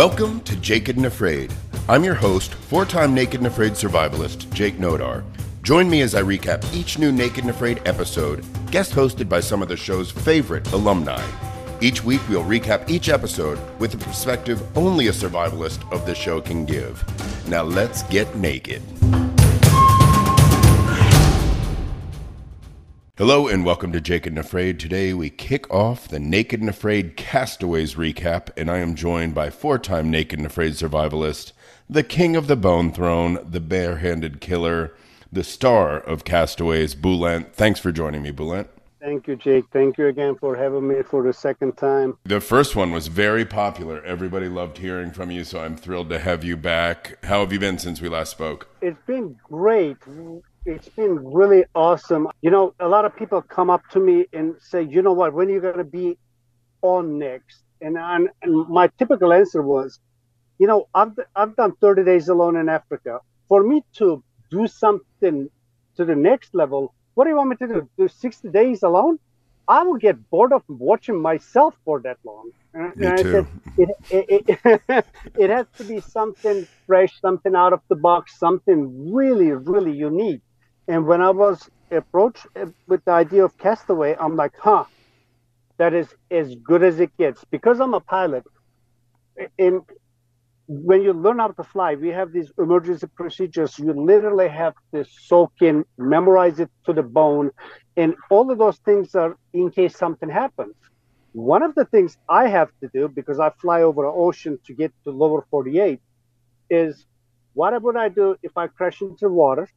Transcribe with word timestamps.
Welcome 0.00 0.40
to 0.44 0.56
Naked 0.56 0.96
and 0.96 1.04
Afraid. 1.04 1.52
I'm 1.86 2.04
your 2.04 2.14
host, 2.14 2.54
four 2.54 2.86
time 2.86 3.12
Naked 3.12 3.40
and 3.40 3.46
Afraid 3.46 3.72
survivalist, 3.72 4.50
Jake 4.54 4.78
Nodar. 4.78 5.22
Join 5.62 5.90
me 5.90 6.00
as 6.00 6.14
I 6.14 6.22
recap 6.22 6.64
each 6.74 6.98
new 6.98 7.12
Naked 7.12 7.40
and 7.40 7.50
Afraid 7.50 7.82
episode, 7.84 8.42
guest 8.70 8.94
hosted 8.94 9.28
by 9.28 9.40
some 9.40 9.60
of 9.60 9.68
the 9.68 9.76
show's 9.76 10.10
favorite 10.10 10.72
alumni. 10.72 11.22
Each 11.82 12.02
week, 12.02 12.22
we'll 12.30 12.44
recap 12.44 12.88
each 12.88 13.10
episode 13.10 13.58
with 13.78 13.92
a 13.92 13.98
perspective 13.98 14.62
only 14.74 15.08
a 15.08 15.12
survivalist 15.12 15.86
of 15.92 16.06
the 16.06 16.14
show 16.14 16.40
can 16.40 16.64
give. 16.64 17.04
Now, 17.46 17.64
let's 17.64 18.02
get 18.04 18.34
naked. 18.34 18.80
Hello 23.20 23.48
and 23.48 23.66
welcome 23.66 23.92
to 23.92 24.00
Naked 24.00 24.32
and 24.32 24.38
Afraid. 24.38 24.80
Today 24.80 25.12
we 25.12 25.28
kick 25.28 25.70
off 25.70 26.08
the 26.08 26.18
Naked 26.18 26.60
and 26.60 26.70
Afraid 26.70 27.18
Castaways 27.18 27.94
recap, 27.94 28.48
and 28.56 28.70
I 28.70 28.78
am 28.78 28.94
joined 28.94 29.34
by 29.34 29.50
four 29.50 29.78
time 29.78 30.10
Naked 30.10 30.38
and 30.38 30.46
Afraid 30.46 30.72
survivalist, 30.72 31.52
the 31.86 32.02
king 32.02 32.34
of 32.34 32.46
the 32.46 32.56
bone 32.56 32.90
throne, 32.90 33.38
the 33.46 33.60
barehanded 33.60 34.40
killer, 34.40 34.94
the 35.30 35.44
star 35.44 35.98
of 36.00 36.24
Castaways, 36.24 36.94
Bulent. 36.94 37.52
Thanks 37.52 37.78
for 37.78 37.92
joining 37.92 38.22
me, 38.22 38.32
Bulent. 38.32 38.68
Thank 39.02 39.28
you, 39.28 39.36
Jake. 39.36 39.66
Thank 39.70 39.98
you 39.98 40.06
again 40.06 40.36
for 40.36 40.56
having 40.56 40.88
me 40.88 41.02
for 41.02 41.22
the 41.22 41.34
second 41.34 41.76
time. 41.76 42.16
The 42.24 42.40
first 42.40 42.74
one 42.74 42.90
was 42.90 43.08
very 43.08 43.44
popular. 43.44 44.02
Everybody 44.02 44.48
loved 44.48 44.78
hearing 44.78 45.10
from 45.10 45.30
you, 45.30 45.44
so 45.44 45.60
I'm 45.60 45.76
thrilled 45.76 46.08
to 46.08 46.18
have 46.20 46.42
you 46.42 46.56
back. 46.56 47.18
How 47.24 47.40
have 47.40 47.52
you 47.52 47.58
been 47.58 47.78
since 47.78 48.00
we 48.00 48.08
last 48.08 48.30
spoke? 48.30 48.68
It's 48.80 49.00
been 49.06 49.36
great 49.42 49.98
it's 50.66 50.88
been 50.90 51.32
really 51.32 51.64
awesome. 51.74 52.28
You 52.42 52.50
know, 52.50 52.74
a 52.80 52.88
lot 52.88 53.04
of 53.04 53.16
people 53.16 53.40
come 53.42 53.70
up 53.70 53.82
to 53.90 54.00
me 54.00 54.26
and 54.32 54.54
say, 54.60 54.82
you 54.82 55.02
know 55.02 55.12
what, 55.12 55.32
when 55.32 55.48
are 55.48 55.52
you 55.52 55.60
going 55.60 55.78
to 55.78 55.84
be 55.84 56.18
on 56.82 57.18
next? 57.18 57.62
And, 57.80 57.96
and 57.96 58.28
my 58.68 58.88
typical 58.98 59.32
answer 59.32 59.62
was, 59.62 60.00
you 60.58 60.66
know, 60.66 60.88
I've, 60.94 61.18
I've 61.34 61.56
done 61.56 61.72
30 61.80 62.04
days 62.04 62.28
alone 62.28 62.56
in 62.56 62.68
Africa. 62.68 63.20
For 63.48 63.62
me 63.62 63.82
to 63.94 64.22
do 64.50 64.66
something 64.66 65.48
to 65.96 66.04
the 66.04 66.14
next 66.14 66.54
level, 66.54 66.94
what 67.14 67.24
do 67.24 67.30
you 67.30 67.36
want 67.36 67.50
me 67.50 67.56
to 67.56 67.66
do? 67.66 67.88
Do 67.96 68.08
60 68.08 68.48
days 68.50 68.82
alone? 68.82 69.18
I 69.66 69.82
will 69.84 69.96
get 69.96 70.28
bored 70.30 70.52
of 70.52 70.62
watching 70.68 71.20
myself 71.20 71.74
for 71.84 72.00
that 72.00 72.18
long. 72.24 72.50
Me 72.96 73.06
and 73.06 73.18
too. 73.18 73.32
Said, 73.32 73.46
it, 73.78 73.88
it, 74.10 74.58
it, 74.64 75.04
it 75.38 75.50
has 75.50 75.66
to 75.78 75.84
be 75.84 76.00
something 76.00 76.66
fresh, 76.86 77.18
something 77.20 77.54
out 77.54 77.72
of 77.72 77.80
the 77.88 77.96
box, 77.96 78.38
something 78.38 79.12
really, 79.12 79.52
really 79.52 79.92
unique. 79.92 80.42
And 80.90 81.06
when 81.06 81.20
I 81.22 81.30
was 81.30 81.70
approached 81.92 82.46
uh, 82.60 82.66
with 82.88 83.04
the 83.04 83.12
idea 83.12 83.44
of 83.44 83.56
Castaway, 83.58 84.16
I'm 84.18 84.34
like, 84.36 84.54
huh, 84.60 84.86
that 85.78 85.94
is 85.94 86.08
as 86.32 86.56
good 86.56 86.82
as 86.82 86.98
it 86.98 87.16
gets. 87.16 87.44
Because 87.52 87.80
I'm 87.80 87.94
a 87.94 88.00
pilot, 88.00 88.44
and 89.56 89.82
when 90.66 91.02
you 91.02 91.12
learn 91.12 91.38
how 91.38 91.48
to 91.48 91.62
fly, 91.62 91.94
we 91.94 92.08
have 92.08 92.32
these 92.32 92.52
emergency 92.58 93.06
procedures. 93.16 93.78
You 93.78 93.92
literally 93.92 94.48
have 94.48 94.74
to 94.92 95.06
soak 95.28 95.52
in, 95.62 95.84
memorize 95.96 96.58
it 96.58 96.70
to 96.86 96.92
the 96.92 97.04
bone, 97.04 97.52
and 97.96 98.16
all 98.28 98.50
of 98.50 98.58
those 98.58 98.78
things 98.78 99.14
are 99.14 99.36
in 99.54 99.70
case 99.70 99.96
something 99.96 100.28
happens. 100.28 100.74
One 101.32 101.62
of 101.62 101.76
the 101.76 101.84
things 101.86 102.16
I 102.28 102.48
have 102.48 102.70
to 102.82 102.90
do 102.92 103.08
because 103.08 103.38
I 103.38 103.52
fly 103.62 103.82
over 103.82 104.02
the 104.02 104.08
ocean 104.08 104.58
to 104.66 104.74
get 104.74 104.92
to 105.04 105.12
lower 105.12 105.46
48 105.52 106.00
is 106.70 107.06
what 107.54 107.80
would 107.80 107.96
I 107.96 108.08
do 108.08 108.36
if 108.42 108.52
I 108.56 108.66
crash 108.66 109.02
into 109.02 109.28
water? 109.28 109.68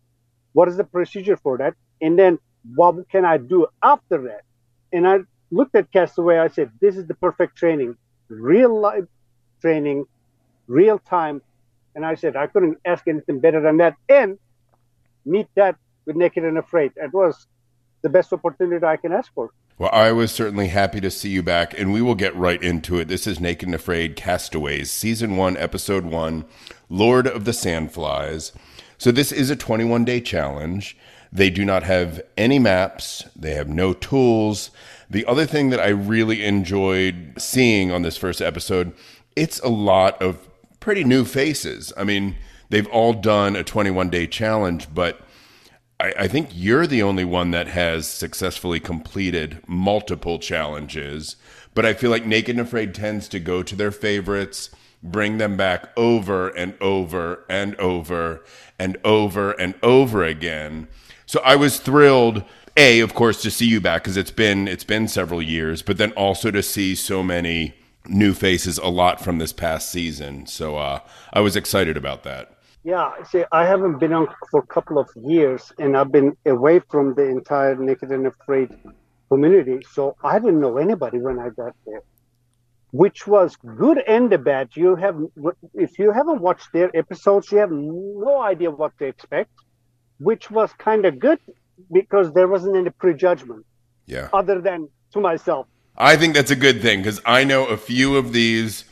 What 0.53 0.67
is 0.69 0.77
the 0.77 0.83
procedure 0.83 1.37
for 1.37 1.57
that? 1.57 1.73
And 2.01 2.17
then 2.17 2.39
what 2.75 3.09
can 3.09 3.25
I 3.25 3.37
do 3.37 3.67
after 3.81 4.21
that? 4.23 4.41
And 4.91 5.07
I 5.07 5.19
looked 5.51 5.75
at 5.75 5.91
Castaway. 5.91 6.37
I 6.37 6.47
said, 6.47 6.71
this 6.79 6.95
is 6.95 7.05
the 7.07 7.15
perfect 7.15 7.57
training, 7.57 7.97
real 8.29 8.79
life 8.79 9.05
training, 9.61 10.05
real 10.67 10.99
time. 10.99 11.41
And 11.95 12.05
I 12.05 12.15
said, 12.15 12.35
I 12.35 12.47
couldn't 12.47 12.77
ask 12.85 13.07
anything 13.07 13.39
better 13.39 13.61
than 13.61 13.77
that. 13.77 13.95
And 14.09 14.37
meet 15.25 15.47
that 15.55 15.75
with 16.05 16.15
Naked 16.15 16.43
and 16.43 16.57
Afraid. 16.57 16.91
It 16.95 17.13
was 17.13 17.47
the 18.01 18.09
best 18.09 18.33
opportunity 18.33 18.85
I 18.85 18.97
can 18.97 19.13
ask 19.13 19.33
for. 19.33 19.51
Well, 19.79 19.89
I 19.91 20.11
was 20.11 20.31
certainly 20.31 20.67
happy 20.67 21.01
to 21.01 21.09
see 21.09 21.29
you 21.29 21.41
back, 21.41 21.77
and 21.77 21.91
we 21.91 22.01
will 22.01 22.13
get 22.13 22.35
right 22.35 22.61
into 22.61 22.99
it. 22.99 23.07
This 23.07 23.25
is 23.25 23.39
Naked 23.39 23.67
and 23.67 23.75
Afraid 23.75 24.15
Castaways, 24.15 24.91
Season 24.91 25.35
1, 25.35 25.57
Episode 25.57 26.05
1, 26.05 26.45
Lord 26.89 27.25
of 27.25 27.45
the 27.45 27.51
Sandflies. 27.51 28.51
So 29.03 29.11
this 29.11 29.33
is 29.33 29.49
a 29.49 29.57
21 29.57 30.05
day 30.05 30.21
challenge. 30.21 30.95
They 31.29 31.49
do 31.49 31.65
not 31.65 31.83
have 31.83 32.21
any 32.37 32.57
maps, 32.57 33.25
they 33.35 33.53
have 33.53 33.67
no 33.67 33.91
tools. 33.91 34.71
The 35.09 35.25
other 35.25 35.45
thing 35.45 35.71
that 35.71 35.81
I 35.81 35.89
really 35.89 36.45
enjoyed 36.45 37.33
seeing 37.37 37.91
on 37.91 38.03
this 38.03 38.15
first 38.15 38.41
episode, 38.41 38.93
it's 39.35 39.59
a 39.59 39.67
lot 39.67 40.21
of 40.21 40.47
pretty 40.79 41.03
new 41.03 41.25
faces. 41.25 41.91
I 41.97 42.05
mean, 42.05 42.37
they've 42.69 42.87
all 42.87 43.11
done 43.11 43.57
a 43.57 43.63
21 43.65 44.09
day 44.09 44.25
challenge, 44.25 44.87
but 44.93 45.19
I, 45.99 46.13
I, 46.19 46.27
think 46.29 46.51
you're 46.53 46.87
the 46.87 47.03
only 47.03 47.25
one 47.25 47.51
that 47.51 47.67
has 47.67 48.07
successfully 48.07 48.79
completed 48.79 49.59
multiple 49.67 50.39
challenges. 50.39 51.35
But 51.73 51.85
I 51.85 51.93
feel 51.93 52.09
like 52.09 52.25
Naked 52.25 52.55
and 52.55 52.65
Afraid 52.65 52.95
tends 52.95 53.27
to 53.27 53.41
go 53.41 53.63
to 53.63 53.75
their 53.75 53.91
favorites 53.91 54.69
bring 55.03 55.37
them 55.37 55.57
back 55.57 55.89
over 55.97 56.47
and 56.49 56.75
over 56.81 57.45
and 57.49 57.75
over 57.75 58.43
and 58.79 58.97
over 59.03 59.51
and 59.51 59.75
over 59.83 60.23
again. 60.23 60.87
So 61.25 61.41
I 61.43 61.55
was 61.55 61.79
thrilled 61.79 62.43
a 62.75 63.01
of 63.01 63.13
course 63.13 63.41
to 63.43 63.51
see 63.51 63.67
you 63.67 63.79
back 63.79 64.03
because 64.03 64.17
it's 64.17 64.31
been 64.31 64.67
it's 64.67 64.83
been 64.83 65.07
several 65.07 65.41
years, 65.41 65.81
but 65.81 65.97
then 65.97 66.11
also 66.13 66.49
to 66.51 66.63
see 66.63 66.95
so 66.95 67.21
many 67.21 67.75
new 68.07 68.33
faces 68.33 68.77
a 68.77 68.87
lot 68.87 69.21
from 69.21 69.37
this 69.37 69.53
past 69.53 69.91
season. 69.91 70.45
So 70.47 70.77
uh, 70.77 70.99
I 71.31 71.41
was 71.41 71.55
excited 71.55 71.97
about 71.97 72.23
that. 72.23 72.49
Yeah, 72.83 73.11
see, 73.23 73.45
I 73.53 73.65
haven't 73.65 73.99
been 73.99 74.11
on 74.11 74.27
for 74.51 74.59
a 74.59 74.67
couple 74.67 74.97
of 74.97 75.09
years, 75.15 75.71
and 75.79 75.95
I've 75.95 76.11
been 76.11 76.35
away 76.45 76.81
from 76.91 77.13
the 77.13 77.23
entire 77.23 77.75
Naked 77.75 78.11
and 78.11 78.27
Afraid 78.27 78.77
community, 79.29 79.79
so 79.89 80.17
I 80.21 80.37
didn't 80.37 80.59
know 80.59 80.77
anybody 80.77 81.19
when 81.19 81.39
I 81.39 81.49
got 81.49 81.75
there 81.85 82.01
which 82.93 83.25
was 83.25 83.55
good 83.55 83.97
and 84.07 84.31
a 84.31 84.37
bad. 84.37 84.69
You 84.75 84.95
have, 84.95 85.17
if 85.73 85.97
you 85.97 86.11
haven't 86.11 86.39
watched 86.41 86.71
their 86.73 86.95
episodes, 86.95 87.51
you 87.51 87.57
have 87.57 87.71
no 87.71 88.39
idea 88.39 88.69
what 88.69 88.95
to 88.99 89.05
expect, 89.05 89.49
which 90.19 90.51
was 90.51 90.71
kind 90.73 91.03
of 91.03 91.17
good 91.17 91.39
because 91.91 92.31
there 92.33 92.47
wasn't 92.47 92.77
any 92.77 92.91
prejudgment. 92.91 93.65
Yeah. 94.05 94.29
Other 94.31 94.61
than 94.61 94.89
to 95.13 95.19
myself. 95.19 95.65
I 95.97 96.15
think 96.15 96.35
that's 96.35 96.51
a 96.51 96.55
good 96.55 96.83
thing 96.83 96.99
because 96.99 97.19
I 97.25 97.43
know 97.43 97.65
a 97.65 97.77
few 97.77 98.15
of 98.15 98.31
these, 98.31 98.85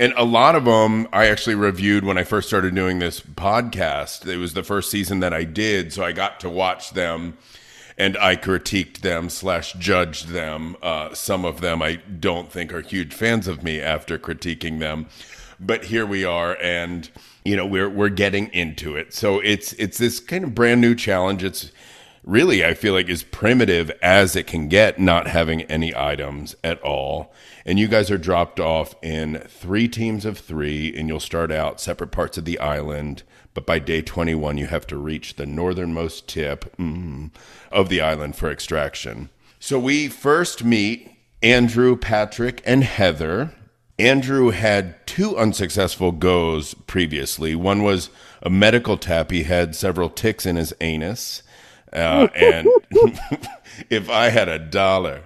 and 0.00 0.12
a 0.16 0.24
lot 0.24 0.56
of 0.56 0.64
them 0.64 1.06
I 1.12 1.26
actually 1.26 1.54
reviewed 1.54 2.04
when 2.04 2.18
I 2.18 2.24
first 2.24 2.48
started 2.48 2.74
doing 2.74 2.98
this 2.98 3.20
podcast. 3.20 4.26
It 4.26 4.38
was 4.38 4.54
the 4.54 4.64
first 4.64 4.90
season 4.90 5.20
that 5.20 5.32
I 5.32 5.44
did, 5.44 5.92
so 5.92 6.02
I 6.02 6.10
got 6.10 6.40
to 6.40 6.50
watch 6.50 6.90
them 6.90 7.38
and 7.96 8.16
I 8.18 8.36
critiqued 8.36 8.98
them 8.98 9.28
slash 9.28 9.72
judged 9.74 10.28
them. 10.28 10.76
Uh, 10.82 11.14
some 11.14 11.44
of 11.44 11.60
them 11.60 11.82
I 11.82 11.96
don't 11.96 12.50
think 12.50 12.72
are 12.72 12.80
huge 12.80 13.14
fans 13.14 13.46
of 13.46 13.62
me 13.62 13.80
after 13.80 14.18
critiquing 14.18 14.80
them, 14.80 15.06
but 15.60 15.86
here 15.86 16.06
we 16.06 16.24
are, 16.24 16.56
and 16.60 17.08
you 17.44 17.56
know 17.56 17.66
we're 17.66 17.90
we're 17.90 18.08
getting 18.08 18.48
into 18.48 18.96
it. 18.96 19.14
So 19.14 19.40
it's 19.40 19.72
it's 19.74 19.98
this 19.98 20.20
kind 20.20 20.44
of 20.44 20.54
brand 20.54 20.80
new 20.80 20.94
challenge. 20.94 21.44
It's 21.44 21.70
really 22.24 22.64
I 22.64 22.74
feel 22.74 22.94
like 22.94 23.08
as 23.08 23.22
primitive 23.22 23.90
as 24.02 24.34
it 24.34 24.46
can 24.46 24.68
get, 24.68 24.98
not 24.98 25.28
having 25.28 25.62
any 25.62 25.94
items 25.94 26.56
at 26.64 26.80
all. 26.82 27.32
And 27.66 27.78
you 27.78 27.88
guys 27.88 28.10
are 28.10 28.18
dropped 28.18 28.60
off 28.60 28.94
in 29.02 29.42
three 29.48 29.88
teams 29.88 30.24
of 30.24 30.38
three, 30.38 30.94
and 30.94 31.08
you'll 31.08 31.20
start 31.20 31.50
out 31.50 31.80
separate 31.80 32.10
parts 32.10 32.36
of 32.36 32.44
the 32.44 32.58
island 32.58 33.22
but 33.54 33.64
by 33.64 33.78
day 33.78 34.02
21, 34.02 34.58
you 34.58 34.66
have 34.66 34.86
to 34.88 34.96
reach 34.96 35.36
the 35.36 35.46
northernmost 35.46 36.28
tip 36.28 36.76
mm, 36.76 37.30
of 37.70 37.88
the 37.88 38.00
island 38.00 38.36
for 38.36 38.50
extraction. 38.50 39.30
So 39.60 39.78
we 39.78 40.08
first 40.08 40.64
meet 40.64 41.10
Andrew, 41.42 41.96
Patrick, 41.96 42.62
and 42.66 42.82
Heather. 42.82 43.54
Andrew 43.98 44.50
had 44.50 45.06
two 45.06 45.38
unsuccessful 45.38 46.10
goes 46.10 46.74
previously. 46.74 47.54
One 47.54 47.84
was 47.84 48.10
a 48.42 48.50
medical 48.50 48.96
tap. 48.98 49.30
He 49.30 49.44
had 49.44 49.76
several 49.76 50.10
ticks 50.10 50.44
in 50.44 50.56
his 50.56 50.74
anus. 50.80 51.42
Uh, 51.92 52.26
and 52.34 52.68
if 53.88 54.10
I 54.10 54.30
had 54.30 54.48
a 54.48 54.58
dollar. 54.58 55.22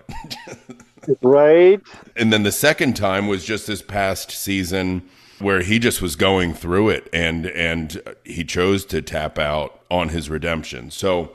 right. 1.23 1.81
And 2.15 2.31
then 2.31 2.43
the 2.43 2.53
second 2.53 2.95
time 2.95 3.27
was 3.27 3.45
just 3.45 3.67
this 3.67 3.81
past 3.81 4.31
season 4.31 5.09
where 5.39 5.63
he 5.63 5.79
just 5.79 6.03
was 6.03 6.17
going 6.17 6.55
through 6.55 6.89
it 6.91 7.09
and 7.13 7.47
and 7.47 8.03
he 8.25 8.45
chose 8.45 8.85
to 8.87 9.03
tap 9.03 9.39
out 9.39 9.81
on 9.91 10.11
his 10.11 10.29
redemption. 10.29 10.91
So 10.91 11.33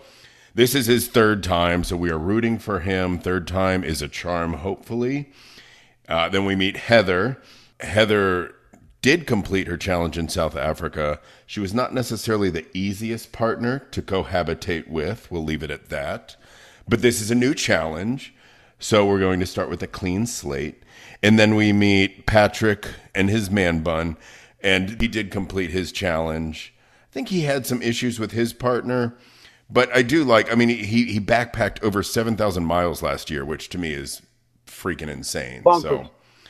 this 0.55 0.75
is 0.75 0.85
his 0.85 1.07
third 1.07 1.43
time, 1.43 1.83
so 1.83 1.97
we 1.97 2.11
are 2.11 2.19
rooting 2.19 2.59
for 2.59 2.81
him. 2.81 3.17
Third 3.17 3.47
time 3.47 3.83
is 3.83 4.01
a 4.01 4.07
charm, 4.07 4.53
hopefully. 4.53 5.31
Uh, 6.07 6.29
then 6.29 6.45
we 6.45 6.55
meet 6.55 6.77
Heather. 6.77 7.41
Heather 7.79 8.53
did 9.01 9.25
complete 9.25 9.67
her 9.67 9.77
challenge 9.77 10.17
in 10.17 10.29
South 10.29 10.55
Africa. 10.55 11.19
She 11.45 11.59
was 11.59 11.73
not 11.73 11.93
necessarily 11.93 12.49
the 12.49 12.65
easiest 12.77 13.31
partner 13.31 13.79
to 13.91 14.01
cohabitate 14.01 14.87
with. 14.87 15.29
We'll 15.31 15.43
leave 15.43 15.63
it 15.63 15.71
at 15.71 15.89
that. 15.89 16.35
But 16.87 17.01
this 17.01 17.19
is 17.19 17.31
a 17.31 17.35
new 17.35 17.53
challenge. 17.53 18.33
So 18.79 19.05
we're 19.05 19.19
going 19.19 19.39
to 19.39 19.45
start 19.45 19.69
with 19.69 19.81
a 19.81 19.87
clean 19.87 20.25
slate. 20.25 20.82
And 21.23 21.39
then 21.39 21.55
we 21.55 21.71
meet 21.73 22.25
Patrick 22.27 22.85
and 23.15 23.29
his 23.29 23.49
man 23.49 23.79
bun, 23.81 24.17
and 24.61 25.01
he 25.01 25.07
did 25.07 25.31
complete 25.31 25.71
his 25.71 25.91
challenge. 25.91 26.73
I 27.09 27.13
think 27.13 27.29
he 27.29 27.41
had 27.41 27.65
some 27.65 27.81
issues 27.81 28.19
with 28.19 28.31
his 28.31 28.53
partner, 28.53 29.15
but 29.69 29.89
I 29.95 30.01
do 30.01 30.23
like. 30.25 30.51
I 30.51 30.55
mean, 30.55 30.69
he 30.69 31.05
he 31.05 31.19
backpacked 31.19 31.81
over 31.83 32.03
seven 32.03 32.35
thousand 32.35 32.65
miles 32.65 33.01
last 33.01 33.31
year, 33.31 33.45
which 33.45 33.69
to 33.69 33.77
me 33.77 33.93
is 33.93 34.21
freaking 34.67 35.09
insane. 35.09 35.63
Bonkers. 35.63 35.81
So, 35.81 36.09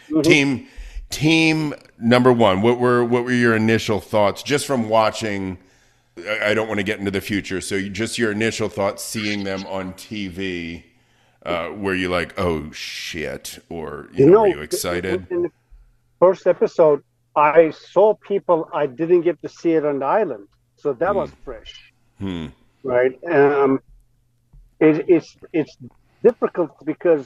Mm-hmm. 0.09 0.21
team 0.21 0.67
team 1.09 1.73
number 1.97 2.33
one, 2.33 2.61
what 2.61 2.77
were 2.77 3.05
what 3.05 3.23
were 3.23 3.31
your 3.31 3.55
initial 3.55 4.01
thoughts 4.01 4.43
just 4.43 4.65
from 4.67 4.89
watching? 4.89 5.57
I 6.41 6.53
don't 6.53 6.67
want 6.67 6.79
to 6.79 6.83
get 6.83 6.99
into 6.99 7.09
the 7.11 7.21
future, 7.21 7.61
so 7.61 7.81
just 7.87 8.17
your 8.17 8.31
initial 8.31 8.67
thoughts 8.69 9.01
seeing 9.03 9.43
them 9.45 9.65
on 9.65 9.93
TV. 9.93 10.83
Uh, 11.45 11.72
were 11.75 11.94
you 11.94 12.10
like, 12.10 12.40
oh 12.40 12.72
shit, 12.72 13.60
or 13.69 14.07
you, 14.13 14.25
know, 14.25 14.42
were 14.42 14.48
you 14.48 14.62
excited? 14.62 15.28
In 15.30 15.44
the 15.44 15.51
first 16.19 16.48
episode, 16.48 17.04
I 17.36 17.72
saw 17.72 18.13
people 18.13 18.69
I 18.74 18.86
didn't 18.86 19.22
get 19.22 19.42
to 19.42 19.50
see 19.50 19.74
it 19.74 19.86
on 19.86 20.00
the 20.00 20.06
island, 20.06 20.48
so 20.75 20.94
that 20.94 21.13
was 21.13 21.31
fresh, 21.44 21.92
Hmm. 22.19 22.48
right? 22.84 23.18
Um, 23.30 23.81
it, 24.80 25.06
it's 25.10 25.36
it's 25.51 25.78
difficult 26.24 26.72
because 26.86 27.25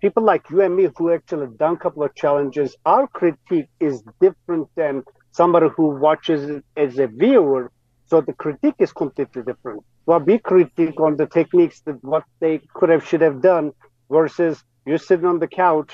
people 0.00 0.22
like 0.22 0.48
you 0.50 0.62
and 0.62 0.74
me 0.76 0.88
who 0.96 1.12
actually 1.12 1.48
done 1.56 1.74
a 1.74 1.78
couple 1.78 2.02
of 2.02 2.14
challenges, 2.14 2.76
our 2.86 3.06
critique 3.06 3.68
is 3.80 4.02
different 4.20 4.68
than 4.76 5.02
somebody 5.32 5.68
who 5.76 5.88
watches 5.88 6.48
it 6.48 6.64
as 6.76 6.98
a 6.98 7.06
viewer. 7.06 7.70
So 8.08 8.22
the 8.22 8.32
critique 8.32 8.76
is 8.78 8.92
completely 8.92 9.42
different. 9.42 9.84
Well, 10.06 10.20
we 10.20 10.38
critique 10.38 10.98
on 10.98 11.16
the 11.16 11.26
techniques 11.26 11.80
that 11.82 12.02
what 12.02 12.24
they 12.40 12.60
could 12.74 12.88
have 12.88 13.06
should 13.06 13.20
have 13.20 13.42
done 13.42 13.72
versus 14.10 14.62
you 14.86 14.96
sitting 14.96 15.26
on 15.26 15.38
the 15.38 15.48
couch 15.48 15.92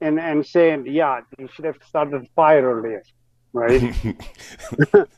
and 0.00 0.20
and 0.20 0.46
saying, 0.46 0.86
yeah, 0.86 1.20
you 1.38 1.48
should 1.52 1.64
have 1.64 1.78
started 1.84 2.22
the 2.22 2.28
fire 2.36 2.62
earlier, 2.62 3.02
right? 3.52 3.82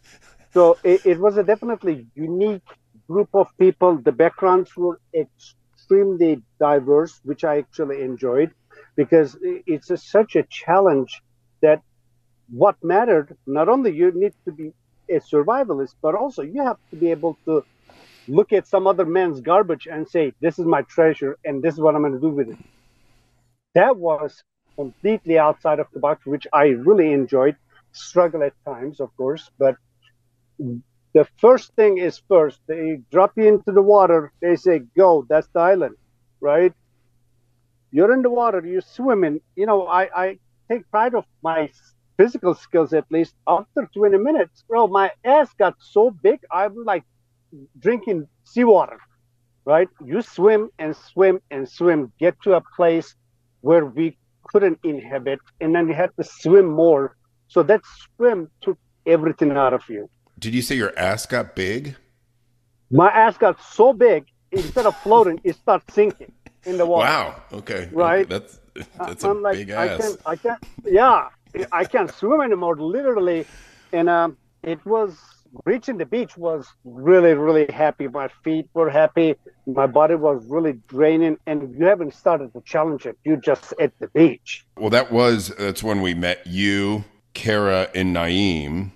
so 0.55 0.79
it, 0.83 1.03
it 1.05 1.21
was 1.21 1.37
a 1.37 1.43
definitely 1.43 2.07
unique 2.15 2.71
group 3.09 3.29
of 3.35 3.49
people. 3.59 3.99
The 3.99 4.13
backgrounds 4.13 4.75
were 4.75 5.01
extremely 5.15 6.43
diverse, 6.59 7.21
which 7.25 7.45
I 7.45 7.59
actually 7.59 8.01
enjoyed 8.03 8.53
because 8.97 9.37
it's 9.43 9.91
a, 9.91 9.99
such 9.99 10.35
a 10.37 10.45
challenge 10.45 11.21
that 11.61 11.83
what 12.51 12.77
mattered 12.83 13.37
not 13.47 13.69
only 13.69 13.95
you 13.95 14.13
need 14.15 14.33
to 14.47 14.53
be 14.53 14.73
a 15.11 15.21
survivalist, 15.21 15.95
but 16.03 16.15
also 16.15 16.43
you 16.43 16.63
have 16.65 16.79
to 16.91 16.97
be 16.97 17.11
able 17.11 17.39
to 17.45 17.65
look 18.29 18.53
at 18.53 18.67
some 18.67 18.87
other 18.87 19.07
man's 19.07 19.41
garbage 19.41 19.87
and 19.91 20.09
say, 20.09 20.33
"This 20.41 20.59
is 20.59 20.67
my 20.67 20.83
treasure, 20.83 21.39
and 21.45 21.63
this 21.63 21.75
is 21.75 21.81
what 21.81 21.95
I'm 21.95 22.03
going 22.03 22.15
to 22.15 22.21
do 22.21 22.31
with 22.31 22.49
it." 22.51 22.59
That 23.75 23.97
was 23.97 24.43
completely 24.77 25.39
outside 25.39 25.79
of 25.81 25.87
the 25.93 26.01
box, 26.01 26.27
which 26.27 26.47
I 26.53 26.67
really 26.69 27.13
enjoyed. 27.13 27.57
Struggle 27.93 28.43
at 28.43 28.55
times, 28.65 29.01
of 29.01 29.17
course, 29.17 29.51
but 29.59 29.77
the 30.59 31.25
first 31.39 31.75
thing 31.75 31.99
is 31.99 32.23
first. 32.29 32.61
They 32.67 33.01
drop 33.11 33.33
you 33.37 33.47
into 33.49 33.73
the 33.73 33.83
water. 33.83 34.33
They 34.41 34.57
say, 34.57 34.81
"Go." 34.97 35.27
That's 35.29 35.49
the 35.49 35.61
island, 35.61 35.97
right? 36.41 36.73
You're 37.91 38.13
in 38.13 38.23
the 38.23 38.31
water. 38.31 38.61
You're 38.65 38.83
swimming. 38.83 39.41
You 39.57 39.67
know, 39.67 39.87
I, 39.87 40.03
I 40.25 40.39
take 40.71 40.91
pride 40.91 41.15
of 41.15 41.25
my 41.43 41.71
physical 42.19 42.55
skills 42.55 42.93
at 42.93 43.07
least. 43.11 43.35
After 43.47 43.89
20 43.95 44.19
minutes, 44.19 44.65
well, 44.69 44.89
my 44.89 45.11
ass 45.25 45.49
got 45.59 45.75
so 45.79 46.11
big. 46.11 46.41
I 46.51 46.67
was 46.67 46.85
like 46.85 47.05
drinking 47.79 48.29
seawater, 48.45 48.99
right? 49.65 49.89
You 50.05 50.21
swim 50.21 50.69
and 50.79 50.95
swim 50.95 51.41
and 51.51 51.67
swim, 51.67 52.13
get 52.21 52.35
to 52.43 52.55
a 52.55 52.63
place 52.77 53.15
where 53.63 53.87
we 53.87 54.19
couldn't 54.45 54.79
inhabit, 54.85 55.41
and 55.61 55.75
then 55.75 55.89
you 55.89 55.95
had 55.95 56.11
to 56.19 56.25
swim 56.25 56.67
more. 56.67 57.17
So 57.49 57.63
that 57.63 57.81
swim 58.17 58.51
took 58.61 58.79
everything 59.07 59.53
out 59.53 59.73
of 59.73 59.83
you. 59.89 60.11
Did 60.39 60.55
you 60.55 60.63
say 60.63 60.77
your 60.77 60.97
ass 60.99 61.25
got 61.27 61.57
big? 61.57 61.97
My 62.91 63.09
ass 63.11 63.37
got 63.39 63.61
so 63.63 63.93
big, 63.93 64.27
instead 64.53 64.87
of 64.87 64.97
floating, 64.99 65.41
it 65.45 65.57
started 65.57 65.91
sinking 65.93 66.33
in 66.65 66.79
the 66.79 66.87
water. 66.87 67.09
Wow. 67.09 67.43
Okay. 67.53 67.89
Right. 67.93 68.21
Okay. 68.31 68.39
That's 68.39 68.61
that's 68.99 69.25
a 69.25 69.31
I'm 69.31 69.43
like, 69.43 69.57
big 69.57 69.71
I 69.73 69.89
ass. 69.89 70.01
can't, 70.01 70.21
I 70.27 70.37
can't, 70.37 70.65
yeah, 70.85 71.29
I 71.73 71.85
can't 71.85 72.11
swim 72.13 72.41
anymore, 72.41 72.77
literally. 72.77 73.47
And 73.93 74.09
um, 74.09 74.37
it 74.63 74.85
was 74.85 75.17
reaching 75.65 75.97
the 75.99 76.07
beach 76.07 76.37
was 76.37 76.69
really, 76.85 77.35
really 77.35 77.67
happy. 77.73 78.09
My 78.09 78.29
feet 78.45 78.69
were 78.75 78.91
happy. 78.91 79.35
My 79.67 79.87
body 79.87 80.15
was 80.15 80.45
really 80.49 80.75
draining. 80.89 81.39
And 81.47 81.75
you 81.79 81.87
haven't 81.87 82.15
started 82.15 82.53
to 82.53 82.61
challenge 82.63 83.07
it. 83.07 83.19
You 83.25 83.37
just 83.37 83.73
at 83.81 83.99
the 83.99 84.09
beach. 84.09 84.67
Well, 84.77 84.91
that 84.91 85.11
was 85.11 85.49
that's 85.59 85.83
when 85.83 86.03
we 86.03 86.15
met 86.15 86.47
you, 86.47 87.05
Kara, 87.35 87.89
and 87.95 88.15
Naeem. 88.15 88.93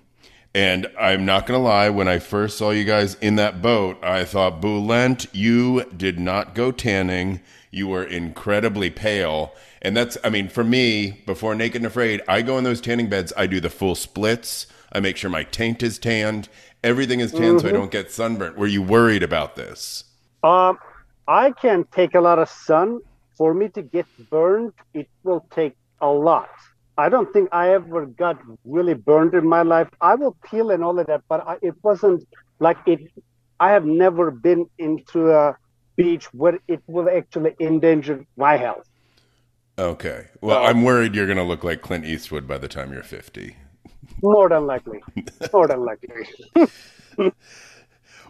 And 0.54 0.87
I'm 1.00 1.25
not 1.25 1.46
gonna 1.46 1.62
lie, 1.62 1.88
when 1.88 2.08
I 2.08 2.19
first 2.19 2.58
saw 2.58 2.70
you 2.70 2.84
guys 2.84 3.14
in 3.22 3.37
that 3.37 3.62
boat, 3.62 3.96
I 4.04 4.25
thought, 4.25 4.60
Bulent, 4.60 5.26
you 5.32 5.84
did 5.96 6.20
not 6.20 6.54
go 6.54 6.70
tanning. 6.70 7.40
You 7.70 7.88
were 7.88 8.04
incredibly 8.04 8.90
pale. 8.90 9.54
And 9.82 9.96
that's 9.96 10.17
I 10.25 10.31
mean, 10.31 10.49
for 10.49 10.64
me, 10.64 11.23
before 11.26 11.55
Naked 11.55 11.76
and 11.76 11.87
Afraid, 11.87 12.23
I 12.29 12.43
go 12.43 12.56
in 12.56 12.64
those 12.64 12.81
tanning 12.81 13.08
beds, 13.08 13.32
I 13.37 13.46
do 13.46 13.61
the 13.61 13.69
full 13.69 13.94
splits. 13.94 14.69
I 14.93 15.00
make 15.00 15.17
sure 15.17 15.29
my 15.29 15.43
taint 15.43 15.82
is 15.82 15.99
tanned. 15.99 16.49
Everything 16.84 17.20
is 17.20 17.32
tanned 17.32 17.61
so 17.61 17.69
I 17.69 17.73
don't 17.73 17.90
get 17.90 18.11
sunburnt. 18.11 18.56
Were 18.56 18.67
you 18.67 18.82
worried 18.82 19.23
about 19.23 19.56
this? 19.56 20.05
Um, 20.43 20.79
I 21.26 21.52
can 21.52 21.84
take 21.93 22.14
a 22.14 22.20
lot 22.20 22.38
of 22.38 22.49
sun. 22.49 23.00
For 23.38 23.55
me 23.55 23.69
to 23.70 23.82
get 23.82 24.06
burned, 24.31 24.73
it 24.93 25.08
will 25.25 25.46
take 25.50 25.75
a 26.00 26.06
lot. 26.06 26.50
I 26.99 27.08
don't 27.08 27.32
think 27.32 27.49
I 27.50 27.70
ever 27.70 28.06
got 28.06 28.38
really 28.64 28.94
burned 28.94 29.35
in 29.35 29.49
my 29.49 29.62
life. 29.62 29.88
I 30.00 30.14
will 30.14 30.37
peel 30.44 30.70
and 30.70 30.85
all 30.85 30.99
of 30.99 31.06
that, 31.06 31.23
but 31.28 31.46
I, 31.46 31.56
it 31.62 31.75
wasn't 31.82 32.28
like 32.61 32.76
it. 32.87 33.00
I 33.58 33.70
have 33.70 33.87
never 33.87 34.31
been 34.31 34.69
into 34.78 35.31
a 35.31 35.56
beach 35.96 36.26
where 36.35 36.58
it 36.69 36.82
will 36.87 37.08
actually 37.08 37.55
endanger 37.58 38.26
my 38.37 38.56
health. 38.56 38.87
Okay. 39.78 40.26
Well, 40.40 40.58
Uh, 40.58 40.69
I'm 40.69 40.82
worried 40.82 41.14
you're 41.14 41.26
gonna 41.26 41.44
look 41.44 41.64
like 41.64 41.82
Clint 41.82 42.04
Eastwood 42.04 42.46
by 42.46 42.58
the 42.58 42.69
time 42.69 42.92
you're 42.92 43.02
50. 43.02 43.56
More 44.22 44.48
than 44.48 44.66
likely. 44.66 45.00
More 45.52 45.66
than 45.69 45.84
likely. 45.84 46.26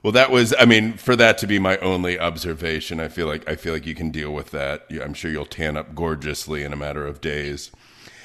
Well, 0.03 0.13
that 0.13 0.33
was, 0.33 0.53
I 0.59 0.65
mean, 0.65 0.95
for 0.95 1.15
that 1.15 1.39
to 1.39 1.47
be 1.47 1.61
my 1.61 1.77
only 1.79 2.19
observation, 2.19 2.99
I 2.99 3.07
feel 3.07 3.29
like 3.29 3.49
I 3.49 3.55
feel 3.55 3.73
like 3.73 3.87
you 3.87 3.95
can 3.95 4.11
deal 4.11 4.33
with 4.35 4.51
that. 4.51 4.87
I'm 5.01 5.15
sure 5.15 5.31
you'll 5.31 5.47
tan 5.47 5.77
up 5.77 5.95
gorgeously 5.95 6.65
in 6.65 6.73
a 6.73 6.77
matter 6.77 7.07
of 7.07 7.21
days. 7.21 7.71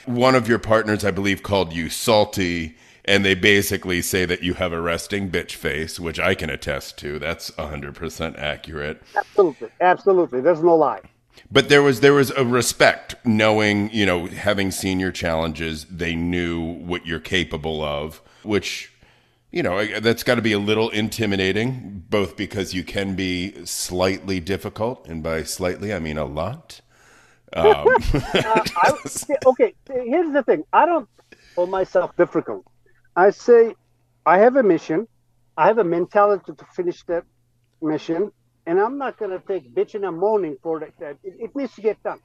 One 0.08 0.34
of 0.34 0.48
your 0.48 0.58
partners, 0.58 1.06
I 1.06 1.12
believe, 1.12 1.44
called 1.44 1.74
you 1.74 1.90
salty, 1.90 2.78
and 3.06 3.24
they 3.24 3.36
basically 3.36 4.02
say 4.02 4.26
that 4.26 4.42
you 4.42 4.56
have 4.56 4.74
a 4.74 4.82
resting 4.82 5.30
bitch 5.30 5.52
face, 5.52 6.00
which 6.00 6.20
I 6.20 6.34
can 6.34 6.50
attest 6.50 6.98
to. 7.00 7.20
That's 7.20 7.52
100% 7.52 8.40
accurate. 8.40 9.04
Absolutely. 9.16 9.70
Absolutely. 9.80 10.42
There's 10.42 10.64
no 10.64 10.76
lie. 10.76 11.02
But 11.52 11.70
there 11.70 11.82
was 11.82 12.02
there 12.02 12.14
was 12.14 12.32
a 12.32 12.46
respect, 12.46 13.16
knowing 13.26 13.90
you 13.94 14.06
know, 14.06 14.28
having 14.28 14.72
seen 14.72 15.00
your 15.00 15.12
challenges, 15.12 15.86
they 15.86 16.16
knew 16.16 16.62
what 16.62 17.06
you're 17.06 17.20
capable 17.20 17.82
of, 17.84 18.22
which 18.44 18.92
you 19.52 19.64
know 19.64 20.00
that's 20.00 20.24
got 20.24 20.36
to 20.36 20.42
be 20.42 20.52
a 20.52 20.60
little 20.60 20.90
intimidating, 20.90 22.04
both 22.10 22.36
because 22.36 22.74
you 22.74 22.84
can 22.84 23.16
be 23.16 23.66
slightly 23.66 24.40
difficult, 24.40 25.08
and 25.08 25.24
by 25.24 25.44
slightly 25.44 25.94
I 25.94 26.00
mean 26.00 26.18
a 26.18 26.26
lot. 26.26 26.82
Um, 27.54 27.88
I, 28.14 28.94
okay, 29.46 29.74
here's 29.90 30.34
the 30.34 30.44
thing. 30.44 30.64
I 30.74 30.86
don't 30.86 31.08
hold 31.56 31.70
myself 31.70 32.16
difficult. 32.18 32.66
I 33.16 33.30
say 33.30 33.76
I 34.26 34.40
have 34.40 34.58
a 34.58 34.64
mission. 34.64 35.08
I 35.56 35.68
have 35.68 35.78
a 35.78 35.84
mentality 35.84 36.52
to 36.54 36.66
finish 36.76 37.04
that 37.06 37.24
mission, 37.82 38.32
and 38.68 38.80
I'm 38.80 38.98
not 38.98 39.18
going 39.18 39.32
to 39.32 39.40
take 39.40 39.74
bitching 39.74 40.08
and 40.08 40.20
moaning 40.20 40.58
for 40.62 40.80
that- 40.82 41.18
It, 41.24 41.36
it 41.40 41.56
needs 41.56 41.74
to 41.76 41.82
get 41.82 42.04
done. 42.04 42.20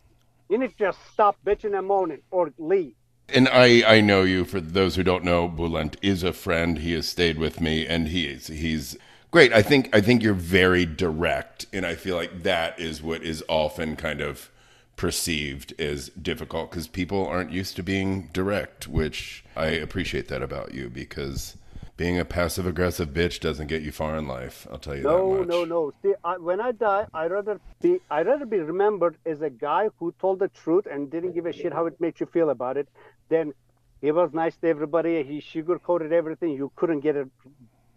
You 0.51 0.59
need 0.59 0.73
to 0.73 0.79
just 0.79 0.99
stop 1.13 1.37
bitching 1.47 1.79
and 1.79 1.87
moaning 1.87 2.21
or 2.31 2.53
leave. 2.59 2.95
And 3.29 3.49
I, 3.49 3.83
I 3.97 4.01
know 4.03 4.23
you. 4.23 4.45
For 4.45 4.61
those 4.61 4.97
who 4.97 5.03
don't 5.05 5.25
know, 5.25 5.49
Bulent 5.49 5.95
is 6.03 6.23
a 6.23 6.33
friend. 6.33 6.79
He 6.79 6.93
has 6.93 7.09
stayed 7.09 7.39
with 7.39 7.61
me, 7.61 7.87
and 7.87 8.09
he 8.09 8.27
is 8.27 8.49
he's 8.49 8.97
great. 9.31 9.53
I 9.55 9.63
think 9.63 9.89
I 9.97 10.01
think 10.03 10.23
you're 10.23 10.35
very 10.35 10.85
direct, 10.85 11.67
and 11.73 11.87
I 11.87 11.95
feel 11.95 12.17
like 12.17 12.43
that 12.43 12.79
is 12.79 13.01
what 13.01 13.23
is 13.23 13.43
often 13.49 13.97
kind 13.97 14.21
of 14.21 14.51
perceived 14.97 15.73
as 15.81 16.11
difficult 16.11 16.71
because 16.71 16.89
people 16.89 17.27
aren't 17.27 17.53
used 17.53 17.77
to 17.77 17.83
being 17.83 18.29
direct. 18.35 18.89
Which 18.89 19.45
I 19.57 19.67
appreciate 19.69 20.29
that 20.29 20.43
about 20.43 20.75
you 20.75 20.91
because 20.91 21.57
being 21.97 22.19
a 22.19 22.25
passive 22.25 22.67
aggressive 22.67 23.11
bitch 23.11 23.39
doesn't 23.41 23.67
get 23.67 23.83
you 23.83 23.93
far 23.93 24.17
in 24.17 24.27
life. 24.27 24.67
I'll 24.71 24.79
tell 24.79 24.97
you 24.97 25.03
that 25.03 25.09
No, 25.09 25.35
much. 25.39 25.49
no, 25.49 25.65
no. 25.65 25.93
See, 26.03 26.15
I, 26.25 26.39
when 26.39 26.61
I 26.61 26.73
die, 26.73 27.07
I 27.13 27.27
rather 27.27 27.61
be 27.81 27.99
I 28.11 28.23
rather 28.23 28.47
be 28.47 28.59
remembered 28.59 29.19
as 29.27 29.43
a 29.43 29.51
guy 29.51 29.89
who 29.99 30.13
told 30.21 30.39
the 30.39 30.49
truth 30.49 30.87
and 30.91 31.11
didn't 31.11 31.33
give 31.33 31.47
a 31.47 31.53
shit 31.53 31.73
how 31.73 31.87
it 31.87 32.01
makes 32.01 32.21
you 32.21 32.27
feel 32.27 32.51
about 32.51 32.77
it. 32.77 32.89
Than 33.29 33.53
he 34.01 34.11
was 34.11 34.33
nice 34.33 34.57
to 34.59 34.69
everybody. 34.69 35.23
He 35.23 35.41
sugarcoated 35.41 36.13
everything. 36.13 36.51
You 36.53 36.73
couldn't 36.77 37.01
get 37.01 37.17
a 37.17 37.29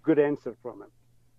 good 0.04 0.20
answer 0.20 0.56
from 0.62 0.82
him. 0.84 0.92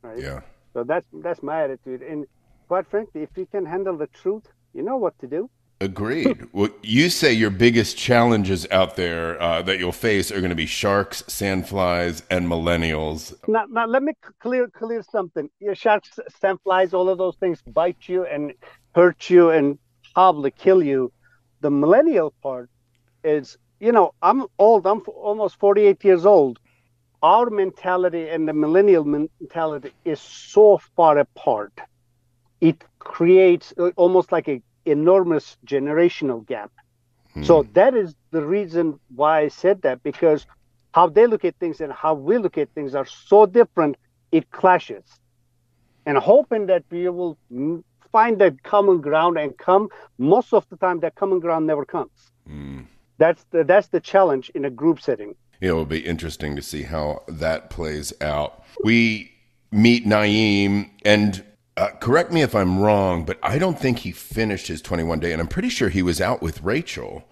Right. 0.03 0.19
Yeah. 0.19 0.41
So 0.73 0.83
that's 0.85 1.07
that's 1.13 1.43
my 1.43 1.63
attitude. 1.65 2.03
And 2.03 2.27
quite 2.69 2.87
frankly, 2.91 3.23
if 3.23 3.31
you 3.37 3.47
can 3.47 3.65
handle 3.67 3.97
the 3.97 4.09
truth, 4.09 4.45
you 4.75 4.83
know 4.83 4.97
what 4.97 5.19
to 5.21 5.27
do. 5.27 5.49
Agreed. 5.81 6.49
well, 6.53 6.71
you 6.83 7.11
say 7.11 7.35
your 7.35 7.51
biggest 7.51 7.99
challenges 7.99 8.67
out 8.71 8.97
there 8.97 9.41
uh, 9.43 9.61
that 9.63 9.79
you'll 9.79 9.93
face 9.93 10.33
are 10.33 10.41
going 10.41 10.51
to 10.51 10.57
be 10.57 10.67
sharks, 10.67 11.23
sandflies, 11.23 12.23
and 12.31 12.49
millennials. 12.49 13.35
Now, 13.47 13.67
now 13.69 13.87
let 13.87 14.03
me 14.03 14.15
clear 14.41 14.69
clear 14.69 15.03
something. 15.03 15.51
Your 15.61 15.75
sharks, 15.75 16.19
sandflies, 16.43 16.95
all 16.95 17.11
of 17.11 17.19
those 17.19 17.37
things 17.37 17.61
bite 17.61 18.09
you 18.09 18.25
and 18.25 18.55
hurt 18.95 19.29
you 19.29 19.51
and 19.51 19.79
probably 20.15 20.51
kill 20.51 20.83
you. 20.83 21.13
The 21.61 21.71
millennial 21.71 22.33
part 22.43 22.71
is, 23.23 23.59
you 23.79 23.93
know, 23.93 24.15
I'm 24.23 24.47
old. 24.59 24.87
I'm 24.87 25.03
almost 25.09 25.59
48 25.59 26.03
years 26.05 26.25
old. 26.25 26.59
Our 27.23 27.51
mentality 27.51 28.31
and 28.31 28.49
the 28.49 28.55
millennial 28.55 29.05
mentality 29.05 29.93
is 30.07 30.21
so 30.21 30.79
far 30.97 31.19
apart. 31.19 31.73
It 32.63 32.83
creates 32.99 33.75
uh, 33.79 33.91
almost 33.97 34.33
like 34.33 34.49
a 34.49 34.63
enormous 34.87 35.57
generational 35.67 36.47
gap. 36.47 36.71
Hmm. 37.35 37.43
So 37.43 37.67
that 37.75 37.95
is 37.95 38.15
the 38.31 38.45
reason 38.45 38.99
why 39.15 39.41
I 39.41 39.49
said 39.49 39.83
that 39.83 40.03
because 40.03 40.47
how 40.93 41.09
they 41.09 41.27
look 41.27 41.45
at 41.45 41.57
things 41.57 41.81
and 41.81 41.93
how 41.93 42.15
we 42.15 42.39
look 42.39 42.57
at 42.57 42.71
things 42.75 42.95
are 42.95 43.05
so 43.07 43.45
different, 43.45 43.97
it 44.33 44.51
clashes. 44.51 45.05
And 46.07 46.17
hoping 46.17 46.67
that 46.67 46.85
we 46.91 47.09
will 47.09 47.37
find 48.13 48.41
that 48.41 48.63
common 48.63 49.01
ground 49.01 49.37
and 49.37 49.57
come, 49.59 49.89
most 50.19 50.55
of 50.55 50.67
the 50.71 50.77
time 50.77 51.01
that 51.01 51.15
common 51.17 51.41
ground 51.41 51.67
never 51.67 51.85
comes. 51.85 52.31
Hmm. 52.47 52.83
That's 53.19 53.45
the 53.51 53.65
that's 53.65 53.89
the 53.89 54.01
challenge 54.01 54.51
in 54.55 54.65
a 54.65 54.71
group 54.71 55.01
setting. 55.01 55.35
It 55.61 55.73
will 55.73 55.87
be 55.87 56.01
interesting 56.01 56.55
to 56.57 56.63
see 56.63 56.83
how 56.83 57.23
that 57.29 57.71
plays 57.71 58.13
out. 58.21 58.63
We 58.85 59.33
meet 59.71 60.07
Naeem 60.07 60.91
and 61.05 61.43
uh, 61.77 61.89
correct 62.01 62.33
me 62.33 62.43
if 62.43 62.55
I'm 62.55 62.79
wrong, 62.79 63.25
but 63.25 63.39
I 63.43 63.59
don't 63.59 63.79
think 63.79 63.99
he 63.99 64.13
finished 64.13 64.69
his 64.69 64.81
21 64.81 65.21
day, 65.21 65.33
and 65.33 65.41
I'm 65.41 65.49
pretty 65.49 65.69
sure 65.69 65.89
he 65.89 66.03
was 66.03 66.21
out 66.21 66.41
with 66.41 66.63
Rachel 66.63 67.29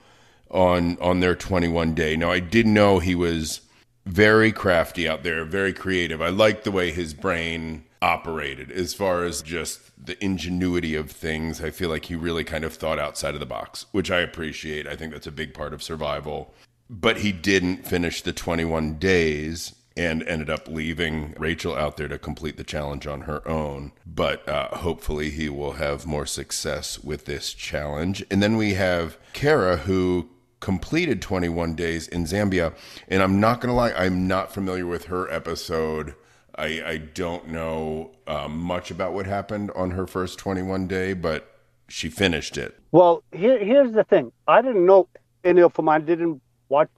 on 0.51 0.99
on 1.01 1.21
their 1.21 1.35
21 1.35 1.95
day. 1.95 2.17
Now 2.17 2.31
I 2.31 2.41
did 2.41 2.67
know 2.67 2.99
he 2.99 3.15
was 3.15 3.63
very 4.07 4.53
crafty 4.53 5.09
out 5.09 5.23
there, 5.23 5.45
very 5.45 5.73
creative. 5.73 6.21
I 6.21 6.29
liked 6.29 6.65
the 6.65 6.71
way 6.71 6.91
his 6.91 7.15
brain 7.15 7.85
operated 8.03 8.71
as 8.71 8.93
far 8.93 9.25
as 9.25 9.41
just 9.41 9.81
the 10.05 10.23
ingenuity 10.23 10.95
of 10.95 11.11
things. 11.11 11.63
I 11.63 11.71
feel 11.71 11.89
like 11.89 12.05
he 12.05 12.15
really 12.15 12.45
kind 12.45 12.65
of 12.65 12.75
thought 12.75 12.99
outside 12.99 13.33
of 13.33 13.41
the 13.41 13.47
box, 13.47 13.87
which 13.93 14.11
I 14.11 14.21
appreciate. 14.21 14.87
I 14.87 14.95
think 14.95 15.13
that's 15.13 15.27
a 15.27 15.33
big 15.33 15.55
part 15.55 15.73
of 15.73 15.83
survival. 15.83 16.53
But 16.91 17.19
he 17.19 17.33
didn't 17.33 17.87
finish 17.87 18.21
the 18.21 18.35
21 18.35 18.99
days 18.99 19.75
and 19.97 20.23
ended 20.25 20.51
up 20.51 20.67
leaving 20.67 21.35
Rachel 21.39 21.75
out 21.75 21.97
there 21.97 22.09
to 22.09 22.19
complete 22.19 22.57
the 22.57 22.65
challenge 22.65 23.07
on 23.07 23.23
her 23.23 23.47
own. 23.47 23.93
But 24.07 24.49
uh, 24.49 24.77
hopefully, 24.77 25.31
he 25.31 25.49
will 25.49 25.73
have 25.73 26.07
more 26.07 26.27
success 26.27 26.99
with 26.99 27.27
this 27.27 27.53
challenge. 27.53 28.25
And 28.31 28.43
then 28.43 28.57
we 28.57 28.75
have 28.75 29.19
Kara, 29.33 29.77
who 29.77 30.29
completed 30.61 31.21
21 31.21 31.75
days 31.75 32.09
in 32.09 32.25
Zambia. 32.25 32.75
And 33.09 33.23
I'm 33.23 33.39
not 33.39 33.61
going 33.61 33.69
to 33.69 33.77
lie, 33.77 33.93
I'm 33.93 34.27
not 34.27 34.53
familiar 34.53 34.87
with 34.87 35.05
her 35.07 35.31
episode. 35.31 36.15
I, 36.57 36.83
I 36.85 36.97
don't 36.97 37.49
know 37.49 38.13
uh, 38.27 38.49
much 38.49 38.91
about 38.91 39.13
what 39.13 39.27
happened 39.27 39.71
on 39.77 39.91
her 39.93 40.07
first 40.07 40.39
21 40.39 40.87
day, 40.87 41.13
but 41.13 41.55
she 41.89 42.09
finished 42.09 42.57
it. 42.57 42.79
Well, 42.93 43.23
here, 43.33 43.63
here's 43.63 43.93
the 43.93 44.05
thing 44.05 44.33
I 44.49 44.63
didn't 44.63 44.87
know 44.87 45.09
any 45.45 45.61
of 45.61 45.75
them. 45.75 45.89
I 45.89 45.99
didn't 45.99 46.41
watch, 46.69 46.89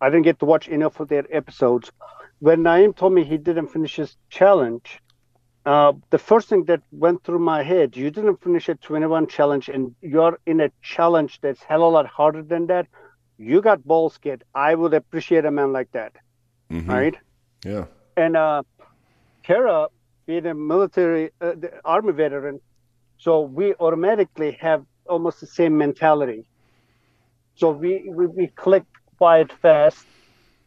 I 0.00 0.10
didn't 0.10 0.24
get 0.24 0.38
to 0.40 0.44
watch 0.44 0.68
enough 0.68 1.00
of 1.00 1.08
their 1.08 1.24
episodes 1.34 1.90
when 2.40 2.62
Naeem 2.62 2.94
told 2.94 3.12
me 3.12 3.24
he 3.24 3.38
didn't 3.38 3.68
finish 3.68 3.96
his 3.96 4.16
challenge, 4.28 5.00
uh, 5.64 5.92
the 6.10 6.18
first 6.18 6.48
thing 6.48 6.64
that 6.64 6.82
went 6.92 7.24
through 7.24 7.40
my 7.40 7.62
head, 7.62 7.96
you 7.96 8.10
didn't 8.10 8.42
finish 8.42 8.68
a 8.68 8.74
21 8.76 9.26
challenge 9.26 9.68
and 9.68 9.94
you're 10.00 10.38
in 10.46 10.60
a 10.60 10.70
challenge 10.82 11.40
that's 11.40 11.62
hell 11.62 11.82
a 11.82 11.90
lot 11.90 12.06
harder 12.06 12.42
than 12.42 12.66
that. 12.68 12.86
You 13.38 13.60
got 13.60 13.84
balls, 13.84 14.18
kid. 14.18 14.44
I 14.54 14.74
would 14.74 14.94
appreciate 14.94 15.44
a 15.44 15.50
man 15.50 15.72
like 15.72 15.90
that. 15.92 16.12
Mm-hmm. 16.70 16.90
Right? 16.90 17.16
Yeah. 17.64 17.86
And 18.16 18.36
uh, 18.36 18.62
Kara, 19.42 19.88
being 20.26 20.46
a 20.46 20.54
military, 20.54 21.30
uh, 21.40 21.54
army 21.84 22.12
veteran, 22.12 22.60
so 23.18 23.40
we 23.40 23.74
automatically 23.74 24.52
have 24.60 24.84
almost 25.08 25.40
the 25.40 25.46
same 25.46 25.76
mentality. 25.76 26.46
So 27.56 27.70
we, 27.70 28.08
we, 28.08 28.26
we 28.26 28.46
click 28.48 28.84
quite 29.18 29.52
fast 29.52 30.04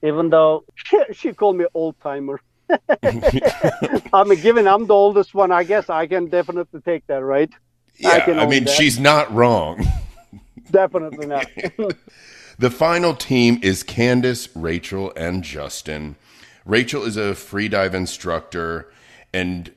even 0.03 0.29
though 0.29 0.63
she, 0.75 0.99
she 1.13 1.33
called 1.33 1.57
me 1.57 1.65
old 1.73 1.99
timer. 2.01 2.41
I 3.03 4.23
mean, 4.25 4.39
given 4.41 4.67
I'm 4.67 4.85
the 4.85 4.93
oldest 4.93 5.33
one, 5.33 5.51
I 5.51 5.63
guess 5.63 5.89
I 5.89 6.05
can 6.05 6.27
definitely 6.27 6.81
take 6.81 7.07
that, 7.07 7.23
right? 7.23 7.49
Yeah, 7.97 8.23
I, 8.27 8.31
I 8.31 8.47
mean, 8.47 8.65
that. 8.65 8.73
she's 8.75 8.99
not 8.99 9.33
wrong. 9.33 9.85
definitely 10.71 11.25
not. 11.25 11.47
the 12.59 12.69
final 12.69 13.15
team 13.15 13.59
is 13.63 13.81
Candace, 13.81 14.49
Rachel, 14.55 15.11
and 15.15 15.43
Justin. 15.43 16.15
Rachel 16.63 17.03
is 17.03 17.17
a 17.17 17.33
free 17.33 17.67
dive 17.67 17.95
instructor, 17.95 18.91
and 19.33 19.71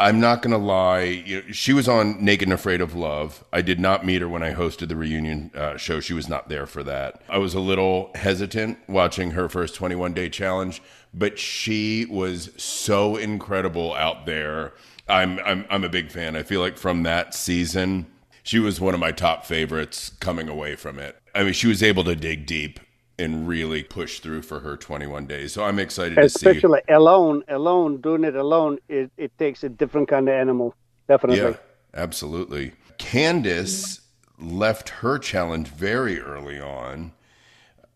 I'm 0.00 0.18
not 0.18 0.40
going 0.40 0.52
to 0.52 0.58
lie. 0.58 1.02
You 1.02 1.42
know, 1.42 1.52
she 1.52 1.74
was 1.74 1.86
on 1.86 2.24
Naked 2.24 2.48
and 2.48 2.54
Afraid 2.54 2.80
of 2.80 2.94
Love. 2.94 3.44
I 3.52 3.60
did 3.60 3.78
not 3.78 4.04
meet 4.04 4.22
her 4.22 4.28
when 4.28 4.42
I 4.42 4.54
hosted 4.54 4.88
the 4.88 4.96
reunion 4.96 5.50
uh, 5.54 5.76
show. 5.76 6.00
She 6.00 6.14
was 6.14 6.26
not 6.26 6.48
there 6.48 6.64
for 6.64 6.82
that. 6.84 7.20
I 7.28 7.36
was 7.36 7.52
a 7.52 7.60
little 7.60 8.10
hesitant 8.14 8.78
watching 8.88 9.32
her 9.32 9.46
first 9.50 9.74
21 9.74 10.14
day 10.14 10.30
challenge, 10.30 10.82
but 11.12 11.38
she 11.38 12.06
was 12.06 12.50
so 12.56 13.16
incredible 13.16 13.92
out 13.92 14.24
there. 14.24 14.72
I'm, 15.06 15.38
I'm, 15.40 15.66
I'm 15.68 15.84
a 15.84 15.90
big 15.90 16.10
fan. 16.10 16.34
I 16.34 16.44
feel 16.44 16.60
like 16.62 16.78
from 16.78 17.02
that 17.02 17.34
season, 17.34 18.06
she 18.42 18.58
was 18.58 18.80
one 18.80 18.94
of 18.94 19.00
my 19.00 19.12
top 19.12 19.44
favorites 19.44 20.12
coming 20.18 20.48
away 20.48 20.76
from 20.76 20.98
it. 20.98 21.20
I 21.34 21.44
mean, 21.44 21.52
she 21.52 21.66
was 21.66 21.82
able 21.82 22.04
to 22.04 22.16
dig 22.16 22.46
deep 22.46 22.80
and 23.20 23.46
really 23.46 23.82
push 23.82 24.20
through 24.20 24.42
for 24.42 24.60
her 24.60 24.76
21 24.76 25.26
days. 25.26 25.52
So 25.52 25.64
I'm 25.64 25.78
excited 25.78 26.18
Especially 26.18 26.54
to 26.54 26.60
see. 26.60 26.66
Especially 26.66 26.94
alone, 26.94 27.44
alone, 27.48 28.00
doing 28.00 28.24
it 28.24 28.34
alone, 28.34 28.78
it, 28.88 29.10
it 29.16 29.36
takes 29.38 29.62
a 29.62 29.68
different 29.68 30.08
kind 30.08 30.28
of 30.28 30.34
animal. 30.34 30.74
Definitely. 31.08 31.40
Yeah, 31.40 31.56
absolutely. 31.94 32.72
Candace 32.98 34.00
left 34.38 34.88
her 34.88 35.18
challenge 35.18 35.68
very 35.68 36.20
early 36.20 36.60
on. 36.60 37.12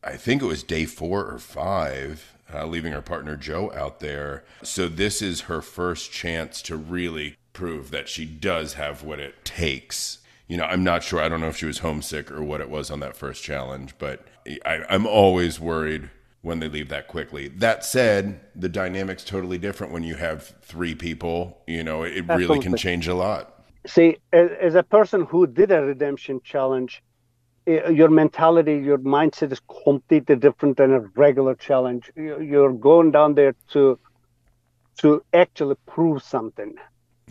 I 0.02 0.16
think 0.16 0.42
it 0.42 0.46
was 0.46 0.62
day 0.62 0.84
four 0.84 1.24
or 1.26 1.38
five, 1.38 2.36
uh, 2.52 2.66
leaving 2.66 2.92
her 2.92 3.00
partner 3.00 3.36
Joe 3.36 3.72
out 3.72 4.00
there. 4.00 4.44
So 4.62 4.88
this 4.88 5.22
is 5.22 5.42
her 5.42 5.62
first 5.62 6.12
chance 6.12 6.60
to 6.62 6.76
really 6.76 7.36
prove 7.54 7.90
that 7.92 8.08
she 8.08 8.26
does 8.26 8.74
have 8.74 9.02
what 9.02 9.20
it 9.20 9.44
takes 9.44 10.18
you 10.46 10.56
know, 10.56 10.64
I'm 10.64 10.84
not 10.84 11.02
sure. 11.02 11.20
I 11.20 11.28
don't 11.28 11.40
know 11.40 11.48
if 11.48 11.56
she 11.56 11.66
was 11.66 11.78
homesick 11.78 12.30
or 12.30 12.42
what 12.42 12.60
it 12.60 12.68
was 12.68 12.90
on 12.90 13.00
that 13.00 13.16
first 13.16 13.42
challenge, 13.42 13.94
but 13.98 14.26
I, 14.64 14.84
I'm 14.88 15.06
always 15.06 15.58
worried 15.58 16.10
when 16.42 16.60
they 16.60 16.68
leave 16.68 16.90
that 16.90 17.08
quickly. 17.08 17.48
That 17.48 17.84
said, 17.84 18.40
the 18.54 18.68
dynamic's 18.68 19.24
totally 19.24 19.58
different 19.58 19.92
when 19.92 20.02
you 20.02 20.14
have 20.16 20.54
three 20.62 20.94
people. 20.94 21.62
You 21.66 21.82
know, 21.82 22.02
it 22.02 22.18
Absolutely. 22.18 22.46
really 22.46 22.60
can 22.60 22.76
change 22.76 23.08
a 23.08 23.14
lot. 23.14 23.64
See, 23.86 24.18
as, 24.32 24.50
as, 24.60 24.74
a 24.74 24.82
person 24.82 25.24
who 25.24 25.46
did 25.46 25.70
a 25.70 25.82
redemption 25.82 26.40
challenge, 26.42 27.02
your 27.66 28.10
mentality, 28.10 28.76
your 28.76 28.98
mindset 28.98 29.52
is 29.52 29.60
completely 29.82 30.36
different 30.36 30.76
than 30.76 30.92
a 30.92 31.00
regular 31.16 31.54
challenge. 31.54 32.10
You're 32.16 32.72
going 32.72 33.10
down 33.10 33.34
there 33.34 33.54
to 33.72 33.98
to 34.98 35.24
actually 35.32 35.74
prove 35.86 36.22
something 36.22 36.74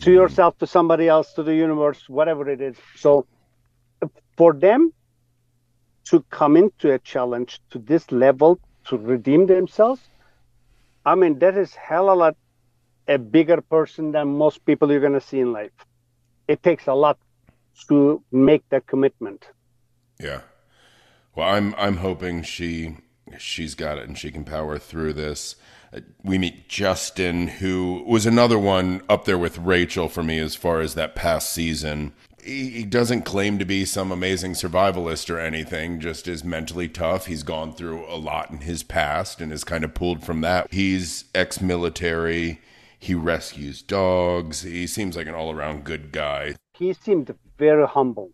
mm-hmm. 0.00 0.10
yourself, 0.12 0.58
to 0.58 0.66
somebody 0.66 1.08
else, 1.08 1.32
to 1.32 1.42
the 1.42 1.54
universe, 1.54 2.08
whatever 2.08 2.48
it 2.48 2.60
is. 2.60 2.76
So, 2.96 3.26
for 4.36 4.52
them 4.52 4.92
to 6.04 6.24
come 6.30 6.56
into 6.56 6.92
a 6.92 6.98
challenge 6.98 7.60
to 7.70 7.78
this 7.78 8.10
level 8.12 8.58
to 8.86 8.96
redeem 8.96 9.46
themselves, 9.46 10.00
I 11.06 11.14
mean, 11.14 11.38
that 11.38 11.56
is 11.56 11.74
hell 11.74 12.10
a 12.10 12.14
lot 12.14 12.36
a 13.06 13.18
bigger 13.18 13.60
person 13.60 14.12
than 14.12 14.38
most 14.38 14.64
people 14.64 14.90
you're 14.90 15.00
going 15.00 15.12
to 15.12 15.20
see 15.20 15.40
in 15.40 15.52
life. 15.52 15.72
It 16.48 16.62
takes 16.62 16.86
a 16.86 16.94
lot 16.94 17.18
to 17.88 18.22
make 18.32 18.68
that 18.70 18.86
commitment. 18.86 19.48
Yeah. 20.20 20.40
Well, 21.34 21.48
I'm 21.48 21.74
I'm 21.76 21.98
hoping 21.98 22.42
she 22.42 22.96
she's 23.38 23.74
got 23.74 23.98
it 23.98 24.06
and 24.06 24.16
she 24.16 24.30
can 24.30 24.44
power 24.44 24.78
through 24.78 25.14
this. 25.14 25.56
Uh, 25.92 26.00
we 26.22 26.38
meet 26.38 26.68
Justin, 26.68 27.48
who 27.48 28.04
was 28.06 28.26
another 28.26 28.58
one 28.58 29.02
up 29.08 29.24
there 29.24 29.38
with 29.38 29.58
Rachel 29.58 30.08
for 30.08 30.22
me 30.22 30.38
as 30.38 30.54
far 30.54 30.80
as 30.80 30.94
that 30.94 31.14
past 31.14 31.52
season. 31.52 32.12
He 32.44 32.84
doesn't 32.84 33.22
claim 33.22 33.58
to 33.58 33.64
be 33.64 33.86
some 33.86 34.12
amazing 34.12 34.52
survivalist 34.52 35.30
or 35.30 35.38
anything, 35.38 35.98
just 35.98 36.28
is 36.28 36.44
mentally 36.44 36.88
tough. 36.88 37.26
He's 37.26 37.42
gone 37.42 37.72
through 37.72 38.04
a 38.06 38.16
lot 38.16 38.50
in 38.50 38.58
his 38.58 38.82
past 38.82 39.40
and 39.40 39.50
is 39.50 39.64
kind 39.64 39.82
of 39.82 39.94
pulled 39.94 40.22
from 40.22 40.42
that. 40.42 40.70
He's 40.70 41.24
ex 41.34 41.60
military. 41.60 42.60
He 42.98 43.14
rescues 43.14 43.80
dogs. 43.80 44.62
He 44.62 44.86
seems 44.86 45.16
like 45.16 45.26
an 45.26 45.34
all 45.34 45.52
around 45.52 45.84
good 45.84 46.12
guy. 46.12 46.56
He 46.74 46.92
seemed 46.92 47.34
very 47.58 47.86
humble. 47.86 48.30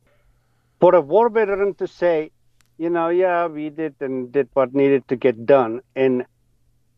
For 0.80 0.94
a 0.94 1.00
war 1.00 1.28
veteran 1.28 1.74
to 1.74 1.86
say, 1.86 2.32
you 2.78 2.90
know, 2.90 3.10
yeah, 3.10 3.46
we 3.46 3.68
did 3.70 3.94
and 4.00 4.32
did 4.32 4.48
what 4.54 4.74
needed 4.74 5.06
to 5.08 5.16
get 5.16 5.46
done. 5.46 5.82
And 5.94 6.24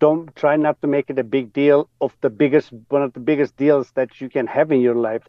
don't 0.02 0.34
try 0.34 0.56
not 0.56 0.80
to 0.82 0.88
make 0.88 1.10
it 1.10 1.18
a 1.18 1.24
big 1.24 1.52
deal 1.52 1.88
of 2.00 2.16
the 2.22 2.30
biggest 2.30 2.72
one 2.88 3.02
of 3.02 3.12
the 3.12 3.20
biggest 3.20 3.56
deals 3.56 3.92
that 3.92 4.20
you 4.20 4.28
can 4.28 4.48
have 4.48 4.72
in 4.72 4.80
your 4.80 4.96
life 4.96 5.22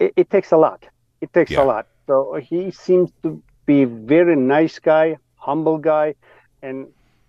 it, 0.00 0.12
it 0.16 0.28
takes 0.28 0.50
a 0.50 0.56
lot 0.56 0.84
it 1.20 1.32
takes 1.32 1.50
yeah. 1.50 1.62
a 1.62 1.64
lot 1.64 1.86
So 2.06 2.34
he 2.34 2.70
seems 2.70 3.10
to 3.22 3.42
be 3.66 3.84
very 3.84 4.36
nice 4.36 4.78
guy, 4.78 5.18
humble 5.36 5.78
guy, 5.78 6.14
and 6.62 6.88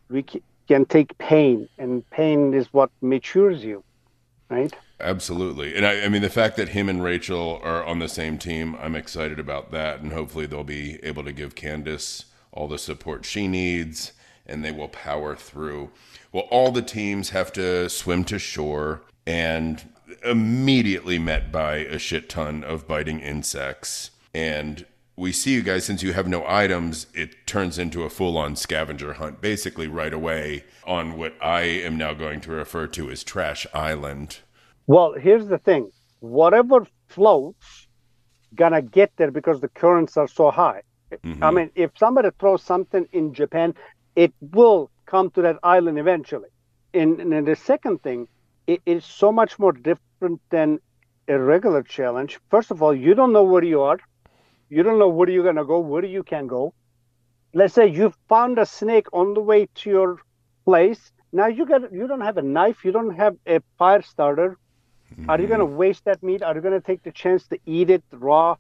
we 0.10 0.24
can 0.68 0.86
take 0.86 1.18
pain, 1.18 1.68
and 1.78 2.10
pain 2.12 2.54
is 2.54 2.72
what 2.72 2.90
matures 3.02 3.64
you, 3.64 3.84
right? 4.50 4.74
Absolutely. 5.02 5.76
And 5.76 5.86
I, 5.86 6.04
I, 6.04 6.10
mean, 6.10 6.22
the 6.22 6.30
fact 6.30 6.58
that 6.58 6.70
him 6.70 6.90
and 6.90 7.02
Rachel 7.04 7.60
are 7.64 7.84
on 7.86 8.00
the 8.00 8.10
same 8.10 8.38
team, 8.38 8.76
I'm 8.80 8.96
excited 8.96 9.40
about 9.40 9.72
that. 9.72 10.02
And 10.02 10.12
hopefully 10.12 10.46
they'll 10.46 10.64
be 10.66 11.00
able 11.04 11.24
to 11.24 11.32
give 11.32 11.56
Candace 11.56 12.26
all 12.52 12.68
the 12.68 12.78
support 12.78 13.24
she 13.24 13.48
needs 13.48 14.12
and 14.46 14.66
they 14.66 14.72
will 14.72 14.90
power 14.90 15.36
through. 15.36 15.92
Well, 16.34 16.48
all 16.52 16.72
the 16.72 16.82
teams 16.82 17.30
have 17.30 17.54
to 17.54 17.90
swim 17.90 18.26
to 18.26 18.40
shore 18.40 19.02
and 19.26 19.88
immediately 20.24 21.20
met 21.20 21.52
by 21.52 21.78
a 21.78 22.00
shit 22.00 22.30
ton 22.30 22.64
of 22.64 22.88
biting 22.88 23.20
insects. 23.20 24.12
And 24.34 24.86
we 25.16 25.32
see 25.32 25.54
you 25.54 25.62
guys, 25.62 25.86
since 25.86 26.02
you 26.02 26.14
have 26.14 26.28
no 26.28 26.46
items, 26.48 27.08
it 27.14 27.46
turns 27.46 27.78
into 27.78 28.04
a 28.04 28.10
full 28.10 28.38
on 28.38 28.56
scavenger 28.56 29.14
hunt, 29.14 29.42
basically 29.42 29.88
right 29.88 30.14
away 30.14 30.64
on 30.86 31.18
what 31.18 31.34
I 31.42 31.62
am 31.62 31.98
now 31.98 32.14
going 32.14 32.40
to 32.42 32.52
refer 32.52 32.88
to 32.88 33.12
as 33.12 33.24
Trash 33.24 33.68
Island. 33.74 34.40
Well, 34.88 35.14
here's 35.14 35.48
the 35.48 35.58
thing 35.58 35.92
whatever 36.22 36.88
floats, 37.08 37.88
gonna 38.56 38.82
get 38.82 39.12
there 39.18 39.32
because 39.32 39.60
the 39.62 39.68
currents 39.70 40.18
are 40.18 40.28
so 40.28 40.52
high. 40.52 40.82
Mm-hmm. 41.12 41.44
I 41.44 41.52
mean, 41.52 41.72
if 41.76 41.92
somebody 41.98 42.30
throws 42.40 42.64
something 42.64 43.08
in 43.12 43.34
Japan, 43.34 43.74
it 44.16 44.34
will 44.42 44.90
come 45.06 45.32
to 45.32 45.42
that 45.42 45.58
island 45.64 46.00
eventually. 46.00 46.50
And, 46.94 47.20
and 47.20 47.48
the 47.48 47.56
second 47.56 48.02
thing, 48.04 48.28
it 48.74 48.82
is 48.86 49.04
so 49.04 49.32
much 49.32 49.58
more 49.58 49.72
different 49.72 50.40
than 50.52 50.80
a 51.28 51.38
regular 51.40 51.82
challenge. 51.82 52.40
First 52.52 52.70
of 52.70 52.84
all, 52.84 52.94
you 52.94 53.16
don't 53.16 53.34
know 53.34 53.44
where 53.44 53.64
you 53.64 53.82
are. 53.82 54.00
You 54.70 54.84
don't 54.84 55.00
know 55.00 55.10
where 55.10 55.30
you're 55.30 55.44
gonna 55.44 55.66
go, 55.66 55.80
where 55.80 56.06
you 56.06 56.24
can 56.24 56.46
go. 56.48 56.74
Let's 57.54 57.74
say 57.74 57.88
you 57.88 58.14
found 58.28 58.60
a 58.60 58.68
snake 58.68 59.08
on 59.12 59.34
the 59.34 59.42
way 59.42 59.68
to 59.80 59.90
your 59.90 60.20
place. 60.66 61.12
Now 61.32 61.48
you 61.48 61.66
got 61.66 61.92
you 61.92 62.08
don't 62.08 62.22
have 62.30 62.38
a 62.38 62.44
knife, 62.44 62.86
you 62.86 62.92
don't 62.92 63.16
have 63.16 63.36
a 63.48 63.60
fire 63.80 64.04
starter. 64.04 64.50
Mm-hmm. 64.52 65.30
Are 65.30 65.42
you 65.42 65.48
going 65.48 65.66
to 65.68 65.72
waste 65.84 66.06
that 66.06 66.22
meat? 66.22 66.44
Are 66.44 66.54
you 66.54 66.62
going 66.62 66.80
to 66.80 66.86
take 66.92 67.02
the 67.02 67.12
chance 67.12 67.48
to 67.48 67.58
eat 67.66 67.90
it 67.90 68.04
raw? 68.12 68.56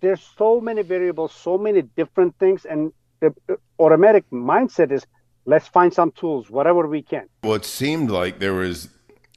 There's 0.00 0.22
so 0.38 0.60
many 0.60 0.82
variables, 0.82 1.34
so 1.34 1.58
many 1.58 1.82
different 1.82 2.38
things, 2.38 2.64
and 2.64 2.92
the 3.18 3.34
automatic 3.80 4.24
mindset 4.30 4.92
is 4.92 5.04
let's 5.44 5.66
find 5.66 5.92
some 5.92 6.12
tools, 6.12 6.50
whatever 6.50 6.86
we 6.86 7.02
can. 7.02 7.26
Well, 7.42 7.54
it 7.54 7.64
seemed 7.64 8.12
like 8.12 8.38
there 8.38 8.54
was 8.54 8.88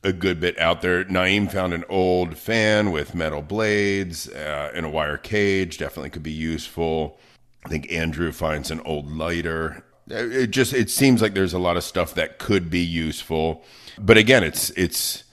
a 0.05 0.13
good 0.13 0.39
bit 0.39 0.57
out 0.59 0.81
there. 0.81 1.03
Naeem 1.05 1.51
found 1.51 1.73
an 1.73 1.83
old 1.89 2.37
fan 2.37 2.91
with 2.91 3.15
metal 3.15 3.41
blades 3.41 4.29
uh, 4.29 4.71
in 4.73 4.85
a 4.85 4.89
wire 4.89 5.17
cage. 5.17 5.77
Definitely 5.79 6.11
could 6.11 6.23
be 6.23 6.31
useful. 6.31 7.17
I 7.65 7.69
think 7.69 7.91
Andrew 7.91 8.31
finds 8.31 8.69
an 8.69 8.79
old 8.81 9.11
lighter. 9.11 9.83
It 10.07 10.47
just 10.51 10.73
it 10.73 10.91
seems 10.91 11.21
like 11.21 11.33
there's 11.33 11.53
a 11.53 11.59
lot 11.59 11.77
of 11.77 11.83
stuff 11.83 12.13
that 12.13 12.37
could 12.37 12.69
be 12.69 12.79
useful. 12.79 13.63
But 13.97 14.17
again, 14.17 14.43
it's 14.43 14.69
it's 14.71 15.23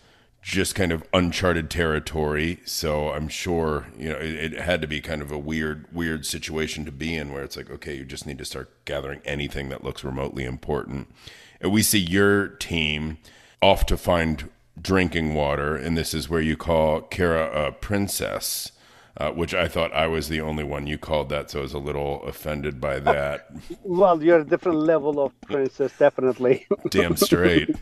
just 0.41 0.75
kind 0.75 0.91
of 0.91 1.05
uncharted 1.13 1.71
territory. 1.71 2.59
So 2.65 3.11
I'm 3.11 3.29
sure 3.29 3.87
you 3.99 4.09
know 4.09 4.17
it, 4.17 4.55
it, 4.55 4.61
had 4.61 4.81
to 4.81 4.89
be 4.89 5.03
kind 5.03 5.21
of 5.21 5.31
a 5.31 5.39
weird, 5.39 5.87
weird 5.93 6.25
situation 6.25 6.87
to 6.87 6.93
be 6.93 7.15
in, 7.15 7.33
where 7.33 7.45
it's 7.45 7.57
like, 7.59 7.71
okay, 7.71 7.95
you 7.95 8.07
just 8.07 8.27
need 8.27 8.39
to 8.39 8.47
start 8.47 8.85
gathering 8.87 9.21
anything 9.27 9.69
that 9.69 9.85
looks 9.85 10.03
remotely 10.03 10.45
important. 10.45 11.13
And 11.61 11.71
we 11.71 11.83
see 11.83 11.99
your 11.99 12.49
team 12.49 13.19
off 13.61 13.85
to 13.87 13.97
find 13.99 14.49
drinking 14.81 15.35
water, 15.35 15.77
and 15.77 15.97
this 15.97 16.15
is 16.15 16.29
where 16.29 16.41
you 16.41 16.57
call 16.57 17.01
Kara 17.03 17.67
a 17.69 17.73
princess. 17.73 18.73
Uh, 19.15 19.31
which 19.31 19.53
I 19.53 19.69
thought 19.69 19.93
I 19.93 20.07
was 20.07 20.31
the 20.31 20.41
only 20.41 20.65
one 20.65 20.87
you 20.87 20.97
called 20.97 21.29
that, 21.29 21.51
so 21.51 21.59
I 21.59 21.63
was 21.63 21.75
a 21.75 21.79
little 21.79 22.23
offended 22.23 22.81
by 22.81 22.99
that. 23.01 23.47
well, 23.83 24.23
you're 24.23 24.41
a 24.41 24.45
different 24.45 24.79
level 24.79 25.23
of 25.23 25.39
princess, 25.43 25.93
definitely. 25.99 26.67
Damn 26.89 27.17
straight. 27.19 27.77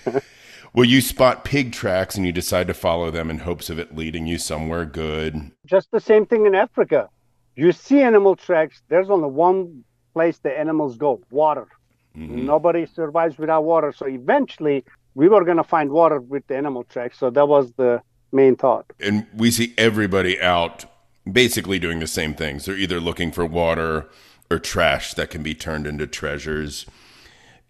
Well, 0.78 0.86
you 0.86 1.02
spot 1.02 1.44
pig 1.44 1.72
tracks 1.72 2.16
and 2.16 2.24
you 2.24 2.32
decide 2.32 2.68
to 2.68 2.74
follow 2.76 3.10
them 3.10 3.32
in 3.32 3.40
hopes 3.40 3.72
of 3.72 3.80
it 3.80 3.96
leading 3.96 4.28
you 4.28 4.38
somewhere 4.38 4.86
good. 4.86 5.52
Just 5.66 5.90
the 5.90 6.00
same 6.00 6.28
thing 6.28 6.46
in 6.46 6.54
Africa. 6.54 7.10
You 7.56 7.72
see 7.72 8.02
animal 8.02 8.36
tracks, 8.36 8.84
there's 8.88 9.10
only 9.10 9.28
one 9.28 9.84
place 10.14 10.38
the 10.38 10.56
animals 10.56 10.96
go 10.96 11.20
water. 11.32 11.68
Mm-hmm. 12.16 12.46
Nobody 12.46 12.86
survives 12.86 13.40
without 13.40 13.64
water. 13.64 13.92
So 13.92 14.08
eventually, 14.08 14.84
we 15.18 15.28
were 15.28 15.44
going 15.44 15.58
to 15.58 15.64
find 15.64 15.90
water 15.90 16.20
with 16.22 16.46
the 16.48 16.56
animal 16.56 16.84
tracks. 16.84 17.18
So 17.18 17.30
that 17.32 17.48
was 17.48 17.72
the 17.74 18.02
main 18.32 18.56
thought. 18.56 18.86
And 19.00 19.26
we 19.36 19.50
see 19.50 19.74
everybody 19.78 20.40
out 20.40 20.86
basically 21.30 21.80
doing 21.80 22.00
the 22.00 22.08
same 22.08 22.36
things. 22.36 22.66
They're 22.66 22.78
either 22.78 23.00
looking 23.00 23.32
for 23.32 23.46
water 23.46 24.08
or 24.52 24.60
trash 24.60 25.16
that 25.16 25.32
can 25.32 25.42
be 25.42 25.56
turned 25.56 25.88
into 25.88 26.06
treasures. 26.06 26.86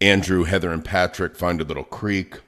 Andrew, 0.01 0.43
Heather, 0.43 0.71
and 0.71 0.83
Patrick 0.83 1.35
find 1.37 1.61
a 1.61 1.63
little 1.63 1.85
creek 1.85 2.41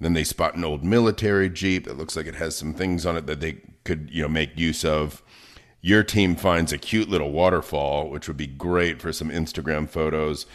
then 0.00 0.12
they 0.12 0.24
spot 0.24 0.54
an 0.54 0.64
old 0.64 0.84
military 0.84 1.50
jeep 1.50 1.84
that 1.84 1.98
looks 1.98 2.16
like 2.16 2.26
it 2.26 2.36
has 2.36 2.56
some 2.56 2.72
things 2.72 3.04
on 3.04 3.16
it 3.16 3.26
that 3.26 3.40
they 3.40 3.58
could, 3.84 4.08
you 4.12 4.22
know, 4.22 4.28
make 4.28 4.56
use 4.56 4.84
of. 4.84 5.22
Your 5.80 6.02
team 6.02 6.36
finds 6.36 6.72
a 6.72 6.78
cute 6.78 7.08
little 7.08 7.32
waterfall, 7.32 8.10
which 8.10 8.28
would 8.28 8.36
be 8.36 8.46
great 8.46 9.00
for 9.00 9.12
some 9.12 9.30
Instagram 9.30 9.88
photos. 9.88 10.46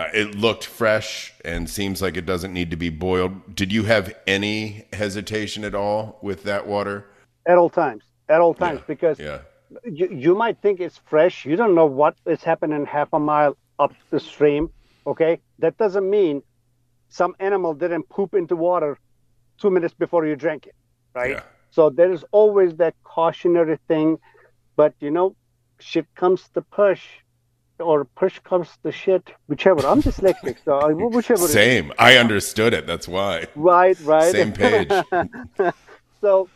Uh, 0.00 0.08
it 0.14 0.34
looked 0.34 0.64
fresh 0.64 1.30
and 1.44 1.68
seems 1.68 2.00
like 2.00 2.16
it 2.16 2.24
doesn't 2.24 2.54
need 2.54 2.70
to 2.70 2.76
be 2.76 2.88
boiled. 2.88 3.54
Did 3.54 3.70
you 3.70 3.84
have 3.84 4.14
any 4.26 4.86
hesitation 4.94 5.62
at 5.62 5.74
all 5.74 6.18
with 6.22 6.42
that 6.44 6.66
water? 6.66 7.04
At 7.44 7.58
all 7.58 7.68
times. 7.68 8.04
At 8.30 8.40
all 8.40 8.54
times, 8.54 8.78
yeah. 8.78 8.84
because 8.86 9.18
yeah. 9.18 9.40
You, 9.84 10.08
you 10.10 10.34
might 10.34 10.56
think 10.62 10.80
it's 10.80 10.96
fresh. 11.04 11.44
You 11.44 11.54
don't 11.54 11.74
know 11.74 11.84
what 11.84 12.14
is 12.24 12.42
happening 12.42 12.86
half 12.86 13.08
a 13.12 13.18
mile 13.18 13.58
up 13.78 13.92
the 14.08 14.18
stream. 14.18 14.70
Okay. 15.06 15.38
That 15.58 15.76
doesn't 15.76 16.08
mean 16.08 16.42
some 17.10 17.34
animal 17.38 17.74
didn't 17.74 18.08
poop 18.08 18.32
into 18.32 18.56
water 18.56 18.96
two 19.60 19.70
minutes 19.70 19.92
before 19.92 20.24
you 20.24 20.34
drank 20.34 20.66
it, 20.66 20.76
right? 21.14 21.32
Yeah. 21.32 21.42
So 21.72 21.90
there 21.90 22.10
is 22.10 22.24
always 22.32 22.74
that 22.76 22.94
cautionary 23.04 23.78
thing, 23.86 24.18
but 24.76 24.94
you 25.00 25.10
know, 25.10 25.36
shit 25.78 26.06
comes 26.14 26.48
to 26.54 26.62
push, 26.62 27.02
or 27.80 28.04
push 28.04 28.38
comes 28.40 28.68
to 28.82 28.92
shit, 28.92 29.30
whichever. 29.46 29.86
I'm 29.86 30.02
dyslexic, 30.02 30.56
so 30.64 30.78
I, 30.78 30.92
whichever. 30.92 31.48
Same. 31.48 31.92
I 31.98 32.16
understood 32.16 32.74
it. 32.74 32.86
That's 32.86 33.08
why. 33.08 33.46
Right. 33.54 33.98
Right. 34.00 34.32
Same 34.32 34.52
page. 34.52 34.90
so 36.20 36.48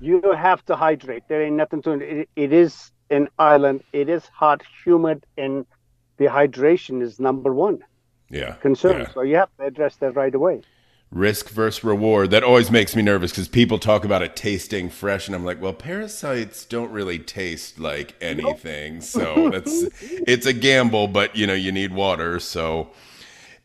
you 0.00 0.20
have 0.32 0.64
to 0.66 0.76
hydrate. 0.76 1.24
There 1.28 1.42
ain't 1.42 1.56
nothing 1.56 1.82
to 1.82 1.92
it. 1.92 2.28
It 2.36 2.52
is 2.52 2.90
an 3.10 3.28
island. 3.38 3.84
It 3.92 4.08
is 4.08 4.26
hot, 4.26 4.62
humid, 4.84 5.24
and 5.36 5.66
the 6.16 6.26
hydration 6.26 7.02
is 7.02 7.20
number 7.20 7.52
one 7.52 7.82
yeah. 8.32 8.54
concern. 8.54 9.00
Yeah. 9.00 9.12
So 9.12 9.22
you 9.22 9.36
have 9.36 9.50
to 9.58 9.66
address 9.66 9.96
that 9.96 10.16
right 10.16 10.34
away. 10.34 10.62
Risk 11.12 11.50
versus 11.50 11.84
reward. 11.84 12.30
That 12.30 12.42
always 12.42 12.70
makes 12.70 12.96
me 12.96 13.02
nervous 13.02 13.30
because 13.30 13.46
people 13.46 13.78
talk 13.78 14.06
about 14.06 14.22
it 14.22 14.34
tasting 14.34 14.88
fresh, 14.88 15.26
and 15.26 15.36
I'm 15.36 15.44
like, 15.44 15.60
well, 15.60 15.74
parasites 15.74 16.64
don't 16.64 16.90
really 16.90 17.18
taste 17.18 17.78
like 17.78 18.16
anything. 18.22 18.94
Nope. 18.94 19.02
So 19.02 19.50
that's 19.50 19.82
it's 20.00 20.46
a 20.46 20.54
gamble, 20.54 21.08
but 21.08 21.36
you 21.36 21.46
know, 21.46 21.52
you 21.52 21.70
need 21.70 21.92
water. 21.92 22.40
So 22.40 22.92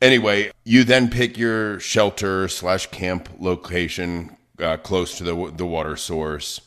anyway, 0.02 0.52
you 0.66 0.84
then 0.84 1.10
pick 1.10 1.38
your 1.38 1.80
shelter 1.80 2.50
slash 2.50 2.88
camp 2.88 3.30
location 3.40 4.36
uh, 4.60 4.76
close 4.76 5.18
to 5.18 5.24
the 5.24 5.54
the 5.56 5.66
water 5.66 5.96
source. 5.96 6.60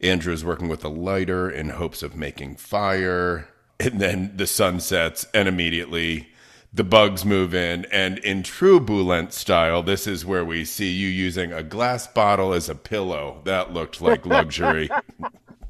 Andrew 0.00 0.32
is 0.32 0.44
working 0.44 0.68
with 0.68 0.84
a 0.84 0.88
lighter 0.88 1.50
in 1.50 1.70
hopes 1.70 2.00
of 2.00 2.14
making 2.14 2.56
fire, 2.56 3.48
and 3.80 4.00
then 4.00 4.36
the 4.36 4.46
sun 4.46 4.78
sets, 4.78 5.26
and 5.34 5.48
immediately 5.48 6.31
the 6.72 6.84
bugs 6.84 7.24
move 7.24 7.54
in. 7.54 7.86
And 7.86 8.18
in 8.18 8.42
true 8.42 8.80
Bulent 8.80 9.32
style, 9.32 9.82
this 9.82 10.06
is 10.06 10.24
where 10.24 10.44
we 10.44 10.64
see 10.64 10.90
you 10.90 11.08
using 11.08 11.52
a 11.52 11.62
glass 11.62 12.06
bottle 12.06 12.52
as 12.52 12.68
a 12.68 12.74
pillow. 12.74 13.40
That 13.44 13.72
looked 13.72 14.00
like 14.00 14.24
luxury. 14.24 14.88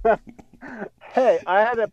hey, 1.12 1.40
I 1.46 1.60
had 1.60 1.78
a 1.78 1.90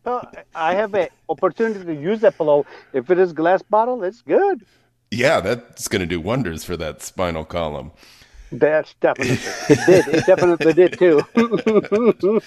I 0.56 0.76
have 0.76 0.93
an 0.93 1.10
opportunity 1.28 1.86
to 1.86 1.95
use 1.95 2.22
that 2.22 2.38
pillow. 2.38 2.65
If 2.93 3.10
it 3.10 3.17
is 3.19 3.34
glass 3.34 3.62
bottle, 3.62 4.04
it's 4.04 4.22
good. 4.22 4.65
Yeah, 5.12 5.39
that's 5.39 5.88
going 5.88 6.02
to 6.02 6.06
do 6.06 6.19
wonders 6.19 6.63
for 6.63 6.78
that 6.78 7.02
spinal 7.02 7.43
column. 7.43 7.91
That's 8.52 8.93
definitely 8.95 9.38
it 9.69 9.86
did. 9.86 10.08
It 10.08 10.26
definitely 10.26 10.74
did 10.74 11.00
too. 11.00 12.41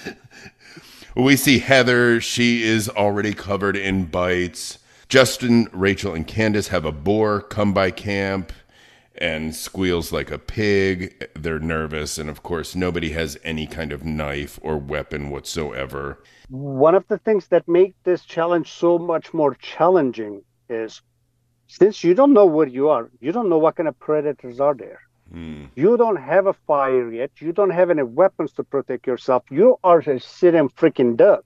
we 1.16 1.37
see 1.37 1.59
Heather. 1.59 2.20
She 2.20 2.62
is 2.62 2.88
already 2.88 3.35
covered 3.35 3.77
in 3.77 4.05
bites. 4.07 4.79
Justin, 5.12 5.68
Rachel, 5.75 6.14
and 6.14 6.27
Candace 6.27 6.68
have 6.68 6.87
a 6.87 6.90
boar 6.90 7.42
come 7.42 7.75
by 7.75 7.90
camp 7.90 8.51
and 9.16 9.55
squeals 9.55 10.11
like 10.11 10.31
a 10.31 10.38
pig. 10.38 11.29
They're 11.35 11.59
nervous. 11.59 12.16
And 12.16 12.31
of 12.31 12.42
course, 12.42 12.75
nobody 12.75 13.11
has 13.11 13.38
any 13.44 13.66
kind 13.66 13.92
of 13.92 14.07
knife 14.07 14.59
or 14.62 14.79
weapon 14.79 15.29
whatsoever. 15.29 16.22
One 16.48 16.94
of 16.94 17.07
the 17.09 17.18
things 17.18 17.48
that 17.48 17.68
make 17.68 17.94
this 18.05 18.25
challenge 18.25 18.72
so 18.72 18.98
much 18.98 19.35
more 19.35 19.55
challenging 19.57 20.40
is 20.70 21.03
since 21.66 22.03
you 22.03 22.14
don't 22.14 22.33
know 22.33 22.46
where 22.46 22.66
you 22.66 22.88
are, 22.88 23.11
you 23.20 23.33
don't 23.33 23.51
know 23.51 23.59
what 23.59 23.77
kind 23.77 23.90
of 23.90 23.98
predators 24.01 24.61
are 24.61 24.75
there. 24.75 25.03
Mm. 25.31 25.68
You 25.77 25.98
don't 25.98 26.16
have 26.16 26.46
a 26.46 26.55
fire 26.55 27.12
yet. 27.12 27.33
You 27.38 27.53
don't 27.53 27.68
have 27.68 27.90
any 27.90 28.03
weapons 28.03 28.53
to 28.53 28.64
protect 28.64 29.07
yourself. 29.07 29.42
You 29.51 29.77
are 29.85 29.98
a 29.98 30.18
sitting 30.18 30.70
freaking 30.70 31.18
duck. 31.18 31.44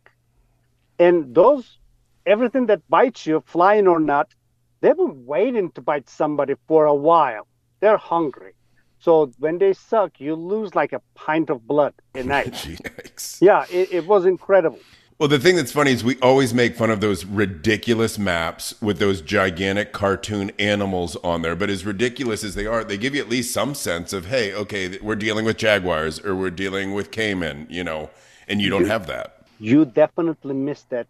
And 1.01 1.35
those, 1.35 1.79
everything 2.27 2.67
that 2.67 2.89
bites 2.89 3.27
you, 3.27 3.43
flying 3.47 3.87
or 3.87 4.01
not, 4.01 4.35
they've 4.81 4.97
been 4.97 5.25
waiting 5.25 5.71
to 5.73 5.81
bite 5.81 6.09
somebody 6.09 6.55
for 6.67 6.85
a 6.87 6.95
while. 6.95 7.47
They're 7.81 7.97
hungry. 7.97 8.55
So 8.99 9.31
when 9.39 9.59
they 9.59 9.73
suck, 9.73 10.21
you 10.21 10.35
lose 10.35 10.75
like 10.75 10.93
a 10.93 11.01
pint 11.15 11.51
of 11.51 11.67
blood 11.67 11.95
a 12.15 12.23
night. 12.35 12.53
Yikes. 12.53 13.41
yeah, 13.41 13.65
it, 13.71 13.93
it 13.93 14.07
was 14.07 14.27
incredible. 14.27 14.81
Well, 15.19 15.31
the 15.31 15.39
thing 15.39 15.57
that's 15.57 15.73
funny 15.73 15.93
is 15.93 16.05
we 16.05 16.19
always 16.21 16.53
make 16.53 16.77
fun 16.77 16.91
of 16.91 17.01
those 17.01 17.25
ridiculous 17.25 18.19
maps 18.19 18.75
with 18.83 18.99
those 18.99 19.23
gigantic 19.23 19.95
cartoon 19.95 20.51
animals 20.59 21.17
on 21.25 21.41
there. 21.41 21.57
But 21.57 21.71
as 21.71 21.87
ridiculous 21.87 22.45
as 22.45 22.55
they 22.55 22.67
are, 22.67 22.85
they 22.85 22.99
give 22.99 23.15
you 23.15 23.23
at 23.23 23.29
least 23.31 23.51
some 23.55 23.75
sense 23.75 24.13
of, 24.13 24.27
hey, 24.27 24.53
okay, 24.53 24.99
we're 24.99 25.17
dealing 25.17 25.47
with 25.47 25.57
jaguars 25.57 26.21
or 26.21 26.35
we're 26.35 26.51
dealing 26.51 26.93
with 26.93 27.11
caiman, 27.11 27.67
you 27.71 27.83
know, 27.83 28.11
and 28.47 28.61
you 28.61 28.69
don't 28.69 28.85
have 28.85 29.07
that. 29.07 29.47
You 29.59 29.87
definitely 29.87 30.53
missed 30.53 30.91
that 30.91 31.07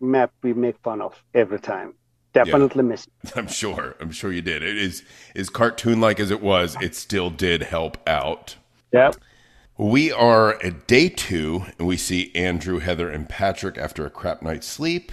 map 0.00 0.32
we 0.42 0.52
make 0.52 0.78
fun 0.78 1.00
of 1.00 1.22
every 1.34 1.60
time. 1.60 1.94
Definitely 2.32 2.84
missed. 2.84 3.08
it. 3.24 3.32
I'm 3.36 3.48
sure. 3.48 3.96
I'm 4.00 4.12
sure 4.12 4.32
you 4.32 4.42
did. 4.42 4.62
It 4.62 4.76
is 4.76 5.02
as 5.34 5.50
cartoon 5.50 6.00
like 6.00 6.20
as 6.20 6.30
it 6.30 6.40
was, 6.40 6.76
it 6.80 6.94
still 6.94 7.30
did 7.30 7.62
help 7.62 7.96
out. 8.08 8.56
Yep. 8.92 9.16
We 9.76 10.12
are 10.12 10.62
at 10.62 10.86
day 10.86 11.08
two, 11.08 11.64
and 11.78 11.88
we 11.88 11.96
see 11.96 12.30
Andrew, 12.34 12.80
Heather, 12.80 13.08
and 13.08 13.28
Patrick 13.28 13.78
after 13.78 14.04
a 14.04 14.10
crap 14.10 14.42
night's 14.42 14.66
sleep, 14.66 15.10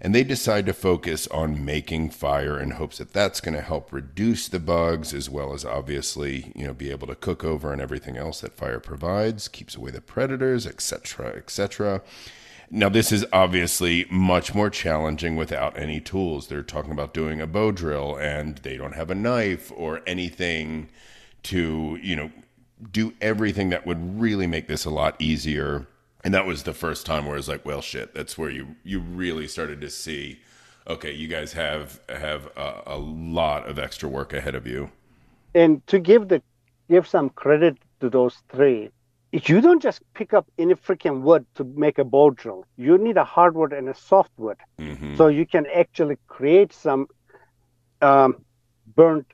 and 0.00 0.12
they 0.14 0.24
decide 0.24 0.66
to 0.66 0.72
focus 0.72 1.28
on 1.28 1.64
making 1.64 2.10
fire 2.10 2.58
in 2.58 2.72
hopes 2.72 2.98
that 2.98 3.12
that's 3.12 3.40
going 3.40 3.54
to 3.54 3.60
help 3.60 3.92
reduce 3.92 4.48
the 4.48 4.58
bugs, 4.58 5.14
as 5.14 5.30
well 5.30 5.54
as 5.54 5.64
obviously, 5.64 6.52
you 6.56 6.66
know, 6.66 6.74
be 6.74 6.90
able 6.90 7.06
to 7.06 7.14
cook 7.14 7.44
over 7.44 7.72
and 7.72 7.80
everything 7.80 8.16
else 8.16 8.40
that 8.40 8.56
fire 8.56 8.80
provides, 8.80 9.46
keeps 9.46 9.76
away 9.76 9.92
the 9.92 10.00
predators, 10.00 10.66
etc., 10.66 11.36
etc. 11.36 12.02
Now, 12.72 12.88
this 12.88 13.10
is 13.10 13.26
obviously 13.32 14.06
much 14.10 14.54
more 14.54 14.70
challenging 14.70 15.34
without 15.34 15.76
any 15.76 16.00
tools. 16.00 16.46
They're 16.46 16.62
talking 16.62 16.92
about 16.92 17.12
doing 17.12 17.40
a 17.40 17.46
bow 17.46 17.72
drill, 17.72 18.16
and 18.16 18.58
they 18.58 18.76
don't 18.76 18.94
have 18.94 19.10
a 19.10 19.14
knife 19.14 19.72
or 19.74 20.02
anything 20.06 20.88
to, 21.44 21.98
you 22.00 22.14
know, 22.14 22.30
do 22.92 23.12
everything 23.20 23.70
that 23.70 23.86
would 23.86 24.20
really 24.20 24.46
make 24.46 24.68
this 24.68 24.84
a 24.84 24.90
lot 24.90 25.16
easier. 25.18 25.88
And 26.22 26.32
that 26.32 26.46
was 26.46 26.62
the 26.62 26.72
first 26.72 27.06
time 27.06 27.24
where 27.24 27.34
I 27.34 27.38
was 27.38 27.48
like, 27.48 27.64
well, 27.64 27.82
shit. 27.82 28.14
That's 28.14 28.38
where 28.38 28.50
you 28.50 28.76
you 28.84 29.00
really 29.00 29.48
started 29.48 29.80
to 29.80 29.90
see, 29.90 30.40
okay, 30.86 31.12
you 31.12 31.26
guys 31.26 31.54
have 31.54 32.00
have 32.08 32.46
a, 32.56 32.82
a 32.86 32.98
lot 32.98 33.66
of 33.66 33.78
extra 33.78 34.08
work 34.08 34.32
ahead 34.32 34.54
of 34.54 34.66
you. 34.66 34.90
And 35.54 35.84
to 35.88 35.98
give 35.98 36.28
the 36.28 36.40
give 36.88 37.08
some 37.08 37.30
credit 37.30 37.78
to 38.00 38.10
those 38.10 38.36
three, 38.48 38.90
you 39.32 39.60
don't 39.60 39.82
just 39.82 40.02
pick 40.14 40.34
up 40.34 40.46
any 40.58 40.74
freaking 40.74 41.20
wood 41.22 41.46
to 41.54 41.64
make 41.64 41.98
a 41.98 42.04
bow 42.04 42.30
drill. 42.30 42.64
You 42.76 42.98
need 42.98 43.16
a 43.16 43.24
hardwood 43.24 43.72
and 43.72 43.88
a 43.88 43.94
softwood, 43.94 44.58
hmm 44.78 45.16
so 45.16 45.28
you 45.28 45.46
can 45.46 45.66
actually 45.74 46.16
create 46.28 46.72
some 46.72 47.06
um, 48.00 48.44
burnt 48.94 49.26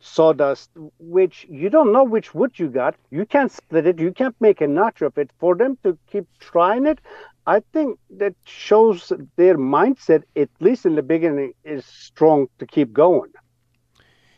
sawdust, 0.00 0.70
which 0.98 1.46
you 1.48 1.68
don't 1.68 1.92
know 1.92 2.04
which 2.04 2.34
wood 2.34 2.58
you 2.58 2.68
got. 2.68 2.96
You 3.10 3.26
can't 3.26 3.52
split 3.52 3.86
it. 3.86 3.98
You 3.98 4.12
can't 4.12 4.36
make 4.40 4.60
a 4.60 4.66
notch 4.66 5.02
of 5.02 5.18
it. 5.18 5.30
For 5.38 5.54
them 5.54 5.78
to 5.84 5.98
keep 6.10 6.26
trying 6.38 6.86
it, 6.86 7.00
I 7.46 7.60
think 7.72 7.98
that 8.18 8.34
shows 8.44 9.12
their 9.36 9.58
mindset, 9.58 10.22
at 10.36 10.48
least 10.60 10.86
in 10.86 10.94
the 10.94 11.02
beginning, 11.02 11.52
is 11.64 11.84
strong 11.84 12.46
to 12.58 12.66
keep 12.66 12.92
going. 12.92 13.30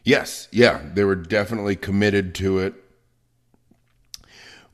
Yes, 0.05 0.49
yeah, 0.51 0.81
they 0.95 1.05
were 1.05 1.15
definitely 1.15 1.77
committed 1.77 2.35
to 2.37 2.59
it. 2.59 2.75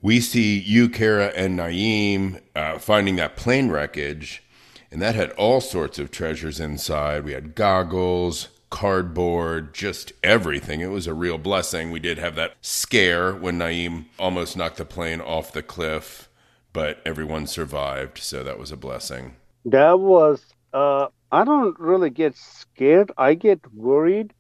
We 0.01 0.21
see 0.21 0.57
you, 0.57 0.89
Kara, 0.89 1.33
and 1.35 1.59
Naeem 1.59 2.41
uh, 2.55 2.79
finding 2.79 3.17
that 3.17 3.35
plane 3.35 3.69
wreckage, 3.69 4.45
and 4.93 5.03
that 5.03 5.17
had 5.17 5.31
all 5.33 5.61
sorts 5.61 5.99
of 5.99 6.13
treasures 6.13 6.61
inside. 6.61 7.25
We 7.25 7.33
had 7.33 7.57
goggles, 7.57 8.47
cardboard, 8.71 9.75
just 9.75 10.13
everything. 10.23 10.81
It 10.81 10.91
was 10.91 11.09
a 11.09 11.15
real 11.15 11.37
blessing. 11.37 11.91
We 11.91 11.99
did 11.99 12.17
have 12.19 12.37
that 12.37 12.55
scare 12.61 13.35
when 13.35 13.59
Naeem 13.59 14.05
almost 14.21 14.57
knocked 14.57 14.77
the 14.77 14.85
plane 14.85 15.21
off 15.21 15.53
the 15.53 15.65
cliff, 15.65 16.29
but 16.73 17.01
everyone 17.05 17.49
survived, 17.49 18.19
so 18.19 18.45
that 18.45 18.59
was 18.59 18.71
a 18.71 18.77
blessing. 18.77 19.35
That 19.65 19.99
was, 19.99 20.45
uh, 20.73 21.09
I 21.33 21.43
don't 21.43 21.79
really 21.81 22.11
get 22.11 22.37
scared. 22.37 23.11
I 23.19 23.35
get 23.35 23.61
worried 23.75 24.33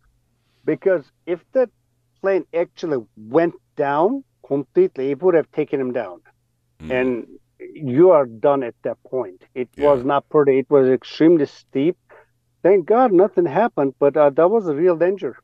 because 0.64 1.10
if 1.26 1.40
that 1.52 1.70
plane 2.20 2.44
actually 2.54 3.04
went 3.16 3.54
down 3.74 4.22
completely, 4.52 5.10
it 5.12 5.22
would 5.22 5.34
have 5.40 5.50
taken 5.52 5.78
him 5.80 5.92
down. 5.92 6.20
Mm. 6.82 6.90
And 7.00 7.10
you 7.94 8.10
are 8.10 8.26
done 8.26 8.62
at 8.70 8.74
that 8.86 8.98
point. 9.04 9.40
It 9.54 9.68
Yeah. 9.76 9.86
was 9.88 10.04
not 10.12 10.22
pretty, 10.34 10.58
it 10.64 10.70
was 10.70 10.86
extremely 10.88 11.46
steep. 11.46 11.96
Thank 12.62 12.86
God 12.86 13.12
nothing 13.12 13.46
happened, 13.46 13.94
but 14.04 14.16
uh, 14.16 14.30
that 14.30 14.48
was 14.56 14.66
a 14.66 14.74
real 14.74 14.96
danger. 14.96 15.36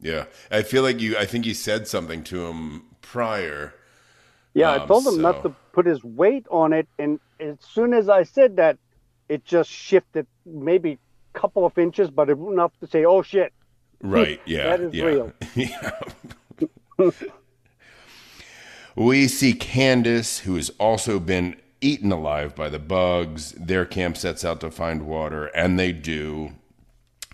Yeah, 0.00 0.24
I 0.50 0.62
feel 0.62 0.82
like 0.88 1.00
you. 1.04 1.16
I 1.18 1.26
think 1.26 1.44
you 1.44 1.54
said 1.54 1.88
something 1.88 2.22
to 2.30 2.46
him 2.46 2.84
prior. 3.02 3.74
Yeah, 4.54 4.70
I 4.70 4.78
Um, 4.82 4.88
told 4.88 5.04
him 5.08 5.20
not 5.20 5.42
to 5.42 5.50
put 5.72 5.86
his 5.86 6.00
weight 6.22 6.46
on 6.50 6.72
it. 6.72 6.86
And 6.98 7.18
as 7.40 7.56
soon 7.74 7.92
as 7.92 8.08
I 8.08 8.22
said 8.22 8.56
that, 8.56 8.78
it 9.28 9.44
just 9.44 9.70
shifted 9.70 10.26
maybe 10.46 10.90
a 11.34 11.38
couple 11.38 11.66
of 11.66 11.76
inches, 11.78 12.10
but 12.10 12.30
enough 12.30 12.72
to 12.80 12.86
say, 12.86 13.04
oh 13.04 13.22
shit. 13.22 13.52
Right. 14.00 14.40
Yeah. 14.46 14.64
That 14.70 14.80
is 14.86 14.94
yeah. 14.94 15.04
real. 15.10 15.32
yeah. 15.56 15.90
we 18.98 19.28
see 19.28 19.52
Candace, 19.52 20.40
who 20.40 20.56
has 20.56 20.70
also 20.78 21.18
been 21.20 21.56
eaten 21.80 22.10
alive 22.10 22.54
by 22.56 22.68
the 22.68 22.78
bugs. 22.80 23.52
Their 23.52 23.84
camp 23.86 24.16
sets 24.16 24.44
out 24.44 24.60
to 24.60 24.70
find 24.70 25.06
water, 25.06 25.46
and 25.46 25.78
they 25.78 25.92
do. 25.92 26.52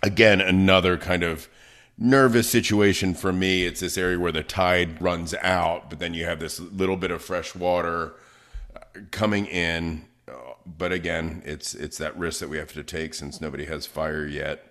Again, 0.03 0.39
another 0.41 0.97
kind 0.97 1.23
of 1.23 1.49
nervous 1.97 2.49
situation 2.49 3.13
for 3.15 3.33
me. 3.33 3.65
It's 3.65 3.79
this 3.79 3.97
area 3.97 4.19
where 4.19 4.31
the 4.31 4.43
tide 4.43 5.01
runs 5.01 5.33
out, 5.41 5.89
but 5.89 5.99
then 5.99 6.13
you 6.13 6.25
have 6.25 6.39
this 6.39 6.59
little 6.59 6.97
bit 6.97 7.09
of 7.09 7.23
fresh 7.23 7.55
water 7.55 8.13
uh, 8.75 8.81
coming 9.11 9.45
in. 9.47 10.05
Uh, 10.27 10.33
But 10.65 10.91
again, 10.91 11.41
it's 11.45 11.73
it's 11.73 11.97
that 11.97 12.15
risk 12.17 12.39
that 12.41 12.49
we 12.49 12.57
have 12.57 12.73
to 12.73 12.83
take 12.83 13.13
since 13.15 13.41
nobody 13.41 13.65
has 13.65 13.85
fire 13.87 14.27
yet. 14.27 14.63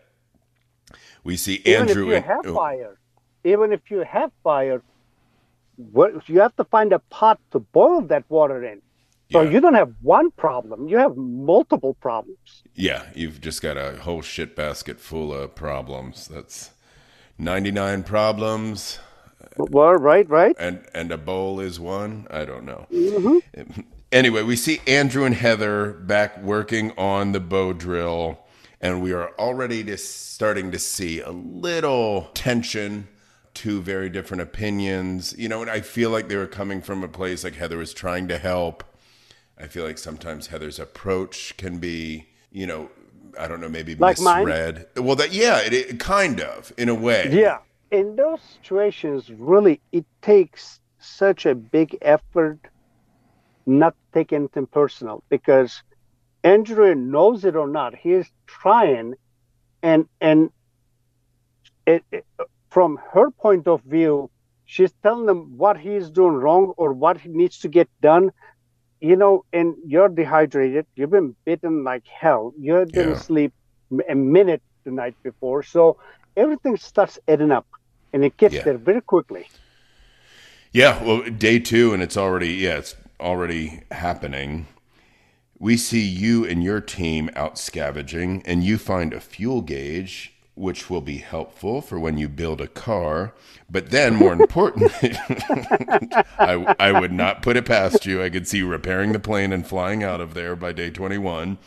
We 1.24 1.36
see 1.36 1.62
Even 1.64 1.88
Andrew 1.88 2.04
if 2.04 2.08
you 2.08 2.14
and- 2.16 2.24
have 2.26 2.46
oh, 2.46 2.54
fire, 2.54 2.98
even 3.42 3.72
if 3.72 3.80
you 3.90 4.04
have 4.04 4.30
fire, 4.44 4.82
you 5.78 6.40
have 6.40 6.54
to 6.56 6.64
find 6.64 6.92
a 6.92 6.98
pot 6.98 7.38
to 7.52 7.58
boil 7.60 8.00
that 8.02 8.24
water 8.28 8.64
in. 8.64 8.80
So 9.32 9.40
Yeah. 9.42 9.50
you 9.50 9.60
don't 9.60 9.74
have 9.74 9.92
one 10.02 10.30
problem, 10.32 10.88
you 10.88 10.98
have 10.98 11.16
multiple 11.16 11.94
problems. 11.94 12.62
Yeah, 12.74 13.04
you've 13.14 13.40
just 13.40 13.62
got 13.62 13.76
a 13.76 13.96
whole 14.02 14.22
shit 14.22 14.54
basket 14.54 15.00
full 15.00 15.32
of 15.32 15.54
problems. 15.54 16.28
That's 16.28 16.70
99 17.38 18.02
problems 18.04 18.98
Well, 19.56 19.94
right, 19.94 20.28
right. 20.28 20.54
and 20.58 20.84
and 20.94 21.12
a 21.12 21.18
bowl 21.18 21.60
is 21.60 21.78
one. 21.80 22.26
I 22.30 22.44
don't 22.44 22.64
know. 22.64 22.86
Mm-hmm. 22.92 23.80
Anyway, 24.12 24.42
we 24.44 24.54
see 24.54 24.80
Andrew 24.86 25.24
and 25.24 25.34
Heather 25.34 25.92
back 25.92 26.40
working 26.40 26.92
on 26.96 27.32
the 27.32 27.40
bow 27.40 27.72
drill 27.72 28.38
and 28.80 29.02
we 29.02 29.12
are 29.12 29.30
already 29.40 29.82
just 29.82 30.32
starting 30.34 30.70
to 30.70 30.78
see 30.78 31.20
a 31.20 31.32
little 31.32 32.30
tension 32.32 33.08
two 33.54 33.80
very 33.80 34.08
different 34.10 34.42
opinions. 34.42 35.34
You 35.38 35.48
know, 35.48 35.62
and 35.62 35.70
I 35.70 35.80
feel 35.80 36.10
like 36.10 36.28
they 36.28 36.36
were 36.36 36.46
coming 36.46 36.82
from 36.82 37.02
a 37.04 37.08
place 37.08 37.44
like 37.44 37.54
Heather 37.54 37.78
was 37.78 37.94
trying 37.94 38.28
to 38.28 38.38
help. 38.38 38.84
I 39.58 39.66
feel 39.68 39.84
like 39.84 39.98
sometimes 39.98 40.48
Heather's 40.48 40.78
approach 40.80 41.56
can 41.56 41.78
be, 41.78 42.26
you 42.50 42.66
know, 42.66 42.90
I 43.38 43.46
don't 43.48 43.60
know, 43.60 43.68
maybe 43.68 43.94
Like 43.94 44.20
mine? 44.20 44.44
misread. 44.46 44.86
Well, 44.96 45.16
that 45.16 45.32
yeah, 45.32 45.58
it, 45.60 45.72
it 45.72 46.00
kind 46.00 46.40
of 46.40 46.72
in 46.76 46.88
a 46.88 46.94
way. 46.94 47.28
Yeah. 47.30 47.58
In 47.90 48.16
those 48.16 48.40
situations, 48.42 49.30
really, 49.30 49.80
it 49.92 50.04
takes 50.22 50.80
such 50.98 51.46
a 51.46 51.54
big 51.54 51.96
effort 52.02 52.58
not 53.66 53.92
to 53.94 54.18
take 54.18 54.32
anything 54.32 54.66
personal 54.66 55.22
because 55.28 55.82
Andrew 56.42 56.94
knows 56.94 57.44
it 57.44 57.54
or 57.56 57.68
not, 57.68 57.94
he 57.94 58.12
is 58.12 58.26
trying, 58.46 59.14
and 59.82 60.06
and 60.20 60.50
it, 61.86 62.04
it- 62.10 62.26
from 62.74 62.98
her 63.12 63.30
point 63.30 63.68
of 63.68 63.80
view, 63.82 64.28
she's 64.66 64.92
telling 65.04 65.26
them 65.26 65.56
what 65.56 65.78
he 65.78 65.94
is 65.94 66.10
doing 66.10 66.34
wrong 66.34 66.74
or 66.76 66.92
what 66.92 67.20
he 67.20 67.28
needs 67.28 67.60
to 67.60 67.68
get 67.68 67.88
done. 68.02 68.32
You 69.00 69.16
know, 69.16 69.44
and 69.52 69.76
you're 69.86 70.08
dehydrated. 70.08 70.86
You've 70.96 71.10
been 71.10 71.36
bitten 71.44 71.84
like 71.84 72.06
hell. 72.06 72.52
You 72.58 72.84
didn't 72.84 73.10
Yeah. 73.10 73.14
sleep 73.28 73.52
a 74.08 74.14
minute 74.14 74.62
the 74.84 74.90
night 74.90 75.14
before, 75.22 75.62
so 75.62 75.98
everything 76.36 76.76
starts 76.76 77.18
adding 77.28 77.52
up, 77.52 77.66
and 78.12 78.24
it 78.24 78.36
gets 78.36 78.54
Yeah. 78.54 78.64
there 78.64 78.78
very 78.78 79.02
quickly. 79.02 79.46
Yeah, 80.72 81.02
well, 81.04 81.22
day 81.30 81.58
two, 81.60 81.94
and 81.94 82.02
it's 82.02 82.16
already 82.16 82.52
yeah, 82.54 82.78
it's 82.78 82.96
already 83.20 83.82
happening. 83.92 84.66
We 85.58 85.76
see 85.76 86.00
you 86.02 86.44
and 86.44 86.64
your 86.64 86.80
team 86.80 87.30
out 87.36 87.58
scavenging, 87.58 88.42
and 88.44 88.64
you 88.64 88.78
find 88.78 89.12
a 89.12 89.20
fuel 89.20 89.60
gauge, 89.62 90.33
which 90.54 90.88
will 90.88 91.00
be 91.00 91.18
helpful 91.18 91.80
for 91.80 91.98
when 91.98 92.16
you 92.16 92.28
build 92.28 92.60
a 92.60 92.68
car. 92.68 93.34
But 93.68 93.90
then, 93.90 94.14
more 94.14 94.32
importantly, 94.32 95.16
I, 96.38 96.74
I 96.78 97.00
would 97.00 97.12
not 97.12 97.42
put 97.42 97.56
it 97.56 97.66
past 97.66 98.06
you. 98.06 98.22
I 98.22 98.30
could 98.30 98.46
see 98.46 98.58
you 98.58 98.68
repairing 98.68 99.12
the 99.12 99.18
plane 99.18 99.52
and 99.52 99.66
flying 99.66 100.04
out 100.04 100.20
of 100.20 100.34
there 100.34 100.54
by 100.54 100.72
day 100.72 100.90
21. 100.90 101.58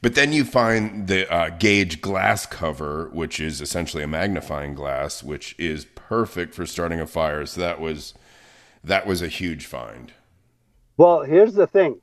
But 0.00 0.14
then 0.16 0.32
you 0.32 0.44
find 0.44 1.06
the 1.06 1.32
uh, 1.32 1.50
gauge 1.50 2.00
glass 2.00 2.46
cover, 2.46 3.08
which 3.12 3.38
is 3.38 3.60
essentially 3.60 4.02
a 4.02 4.08
magnifying 4.08 4.74
glass, 4.74 5.22
which 5.22 5.54
is 5.58 5.84
perfect 5.84 6.54
for 6.54 6.66
starting 6.66 7.00
a 7.00 7.06
fire. 7.06 7.46
So 7.46 7.60
that 7.60 7.80
was 7.80 8.14
that 8.82 9.06
was 9.06 9.22
a 9.22 9.28
huge 9.28 9.66
find. 9.66 10.12
Well, 10.96 11.22
here's 11.22 11.54
the 11.54 11.68
thing. 11.68 12.00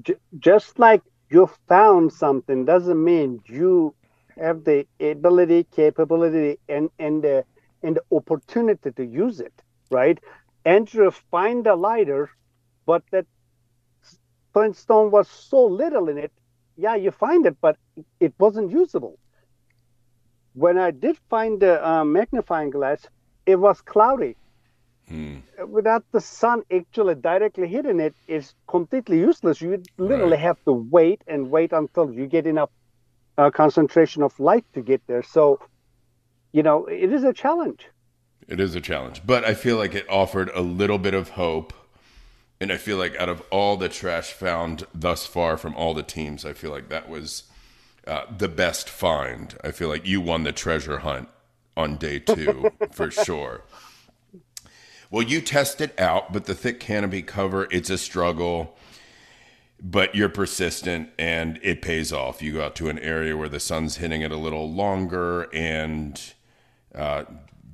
J- 0.00 0.14
just 0.38 0.78
like 0.78 1.02
you 1.28 1.50
found 1.66 2.12
something 2.12 2.64
doesn't 2.64 3.02
mean 3.02 3.42
you 3.46 3.94
have 4.38 4.64
the 4.64 4.86
ability, 5.00 5.64
capability, 5.64 6.58
and 6.68 6.90
and 6.98 7.22
the 7.22 7.44
and 7.82 7.96
the 7.96 8.16
opportunity 8.16 8.90
to 8.92 9.04
use 9.04 9.40
it, 9.40 9.52
right? 9.90 10.18
And 10.64 10.88
Andrew 10.88 11.10
find 11.10 11.66
a 11.66 11.74
lighter, 11.74 12.30
but 12.86 13.02
that 13.10 13.26
flintstone 14.52 15.10
was 15.10 15.28
so 15.28 15.66
little 15.66 16.08
in 16.08 16.18
it. 16.18 16.32
Yeah, 16.76 16.94
you 16.96 17.10
find 17.10 17.46
it, 17.46 17.56
but 17.60 17.76
it 18.20 18.34
wasn't 18.38 18.70
usable. 18.70 19.18
When 20.54 20.78
I 20.78 20.90
did 20.90 21.18
find 21.30 21.60
the 21.60 21.86
uh, 21.86 22.04
magnifying 22.04 22.70
glass, 22.70 23.06
it 23.46 23.56
was 23.56 23.80
cloudy. 23.80 24.36
Hmm. 25.08 25.38
Without 25.68 26.04
the 26.12 26.20
sun 26.20 26.62
actually 26.70 27.16
directly 27.16 27.66
hitting 27.66 28.00
it, 28.00 28.14
it's 28.28 28.54
completely 28.68 29.18
useless. 29.18 29.60
You 29.60 29.82
literally 29.98 30.32
right. 30.32 30.40
have 30.40 30.62
to 30.64 30.72
wait 30.72 31.22
and 31.26 31.50
wait 31.50 31.72
until 31.72 32.12
you 32.12 32.26
get 32.26 32.46
enough 32.46 32.70
uh, 33.38 33.50
concentration 33.50 34.22
of 34.22 34.38
light 34.38 34.64
to 34.74 34.82
get 34.82 35.06
there. 35.06 35.22
So, 35.22 35.60
you 36.52 36.62
know, 36.62 36.86
it 36.86 37.12
is 37.12 37.24
a 37.24 37.32
challenge. 37.32 37.88
It 38.48 38.60
is 38.60 38.74
a 38.74 38.80
challenge, 38.80 39.22
but 39.24 39.44
I 39.44 39.54
feel 39.54 39.76
like 39.76 39.94
it 39.94 40.08
offered 40.10 40.50
a 40.54 40.60
little 40.60 40.98
bit 40.98 41.14
of 41.14 41.30
hope. 41.30 41.72
And 42.60 42.72
I 42.72 42.76
feel 42.76 42.96
like 42.96 43.16
out 43.16 43.28
of 43.28 43.42
all 43.50 43.76
the 43.76 43.88
trash 43.88 44.32
found 44.32 44.86
thus 44.94 45.26
far 45.26 45.56
from 45.56 45.74
all 45.74 45.94
the 45.94 46.02
teams, 46.02 46.44
I 46.44 46.52
feel 46.52 46.70
like 46.70 46.88
that 46.90 47.08
was 47.08 47.44
uh, 48.06 48.24
the 48.36 48.48
best 48.48 48.88
find. 48.88 49.56
I 49.64 49.72
feel 49.72 49.88
like 49.88 50.06
you 50.06 50.20
won 50.20 50.44
the 50.44 50.52
treasure 50.52 50.98
hunt 50.98 51.28
on 51.76 51.96
day 51.96 52.18
two 52.20 52.70
for 52.92 53.10
sure. 53.10 53.62
Well, 55.10 55.22
you 55.22 55.40
test 55.40 55.80
it 55.80 55.98
out, 55.98 56.32
but 56.32 56.44
the 56.44 56.54
thick 56.54 56.80
canopy 56.80 57.22
cover, 57.22 57.66
it's 57.70 57.90
a 57.90 57.98
struggle 57.98 58.76
but 59.84 60.14
you're 60.14 60.28
persistent 60.28 61.10
and 61.18 61.58
it 61.60 61.82
pays 61.82 62.12
off. 62.12 62.40
You 62.40 62.52
go 62.52 62.64
out 62.64 62.76
to 62.76 62.88
an 62.88 63.00
area 63.00 63.36
where 63.36 63.48
the 63.48 63.58
sun's 63.58 63.96
hitting 63.96 64.22
it 64.22 64.30
a 64.30 64.36
little 64.36 64.70
longer, 64.70 65.48
and 65.52 66.20
uh, 66.94 67.24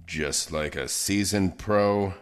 just 0.06 0.50
like 0.50 0.74
a 0.74 0.88
seasoned 0.88 1.58
pro, 1.58 2.14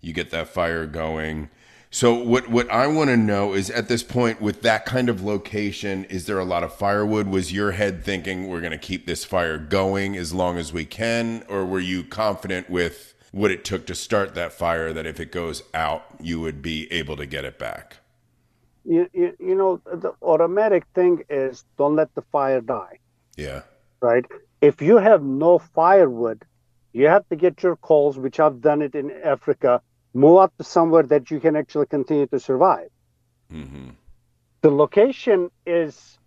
you 0.00 0.12
get 0.12 0.32
that 0.32 0.48
fire 0.48 0.86
going. 0.86 1.50
So 1.90 2.12
what 2.12 2.48
what 2.48 2.68
I 2.70 2.88
want 2.88 3.10
to 3.10 3.16
know 3.16 3.54
is 3.54 3.70
at 3.70 3.88
this 3.88 4.02
point 4.02 4.42
with 4.42 4.62
that 4.62 4.84
kind 4.84 5.08
of 5.08 5.22
location, 5.22 6.04
is 6.06 6.26
there 6.26 6.38
a 6.38 6.44
lot 6.44 6.64
of 6.64 6.74
firewood? 6.74 7.28
Was 7.28 7.52
your 7.52 7.70
head 7.72 8.04
thinking 8.04 8.48
we're 8.48 8.60
going 8.60 8.72
to 8.72 8.78
keep 8.78 9.06
this 9.06 9.24
fire 9.24 9.56
going 9.56 10.16
as 10.16 10.34
long 10.34 10.58
as 10.58 10.72
we 10.72 10.84
can, 10.84 11.44
or 11.48 11.64
were 11.64 11.80
you 11.80 12.02
confident 12.02 12.68
with 12.68 13.14
what 13.30 13.52
it 13.52 13.64
took 13.64 13.86
to 13.86 13.94
start 13.94 14.34
that 14.34 14.52
fire 14.52 14.92
that 14.92 15.06
if 15.06 15.20
it 15.20 15.30
goes 15.30 15.62
out, 15.72 16.04
you 16.20 16.40
would 16.40 16.60
be 16.60 16.92
able 16.92 17.16
to 17.16 17.24
get 17.24 17.44
it 17.44 17.58
back? 17.58 17.98
You, 18.88 19.06
you, 19.12 19.36
you 19.38 19.54
know, 19.54 19.80
the 19.84 20.14
automatic 20.22 20.84
thing 20.94 21.22
is 21.28 21.64
don't 21.76 21.94
let 21.94 22.14
the 22.14 22.22
fire 22.22 22.62
die. 22.62 22.98
Yeah. 23.36 23.62
Right. 24.00 24.24
If 24.62 24.80
you 24.80 24.96
have 24.96 25.22
no 25.22 25.58
firewood, 25.58 26.44
you 26.92 27.06
have 27.08 27.28
to 27.28 27.36
get 27.36 27.62
your 27.62 27.76
coals, 27.76 28.18
which 28.18 28.40
I've 28.40 28.62
done 28.62 28.80
it 28.80 28.94
in 28.94 29.10
Africa, 29.10 29.82
move 30.14 30.38
out 30.38 30.52
to 30.56 30.64
somewhere 30.64 31.02
that 31.02 31.30
you 31.30 31.38
can 31.38 31.54
actually 31.54 31.86
continue 31.86 32.26
to 32.28 32.40
survive. 32.40 32.88
Mm-hmm. 33.52 33.90
The 34.62 34.70
location 34.70 35.50
is 35.66 36.18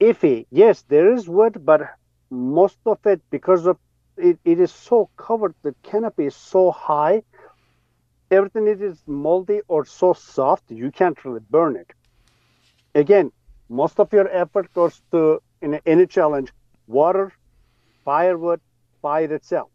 iffy. 0.00 0.46
Yes, 0.50 0.84
there 0.88 1.12
is 1.12 1.28
wood, 1.28 1.66
but 1.66 1.82
most 2.30 2.78
of 2.86 2.98
it, 3.06 3.20
because 3.30 3.66
of 3.66 3.76
it, 4.16 4.38
it 4.44 4.60
is 4.60 4.70
so 4.70 5.10
covered, 5.16 5.54
the 5.62 5.74
canopy 5.82 6.26
is 6.26 6.36
so 6.36 6.70
high, 6.70 7.22
everything 8.30 8.68
is 8.68 9.02
moldy 9.06 9.60
or 9.66 9.84
so 9.84 10.12
soft, 10.12 10.70
you 10.70 10.92
can't 10.92 11.24
really 11.24 11.40
burn 11.50 11.74
it 11.74 11.90
again, 12.94 13.32
most 13.68 13.98
of 13.98 14.12
your 14.12 14.28
effort 14.28 14.72
goes 14.72 15.00
to 15.10 15.42
in 15.60 15.80
any 15.86 16.06
challenge, 16.06 16.52
water, 16.86 17.32
firewood, 18.04 18.60
fire 19.00 19.32
itself. 19.32 19.70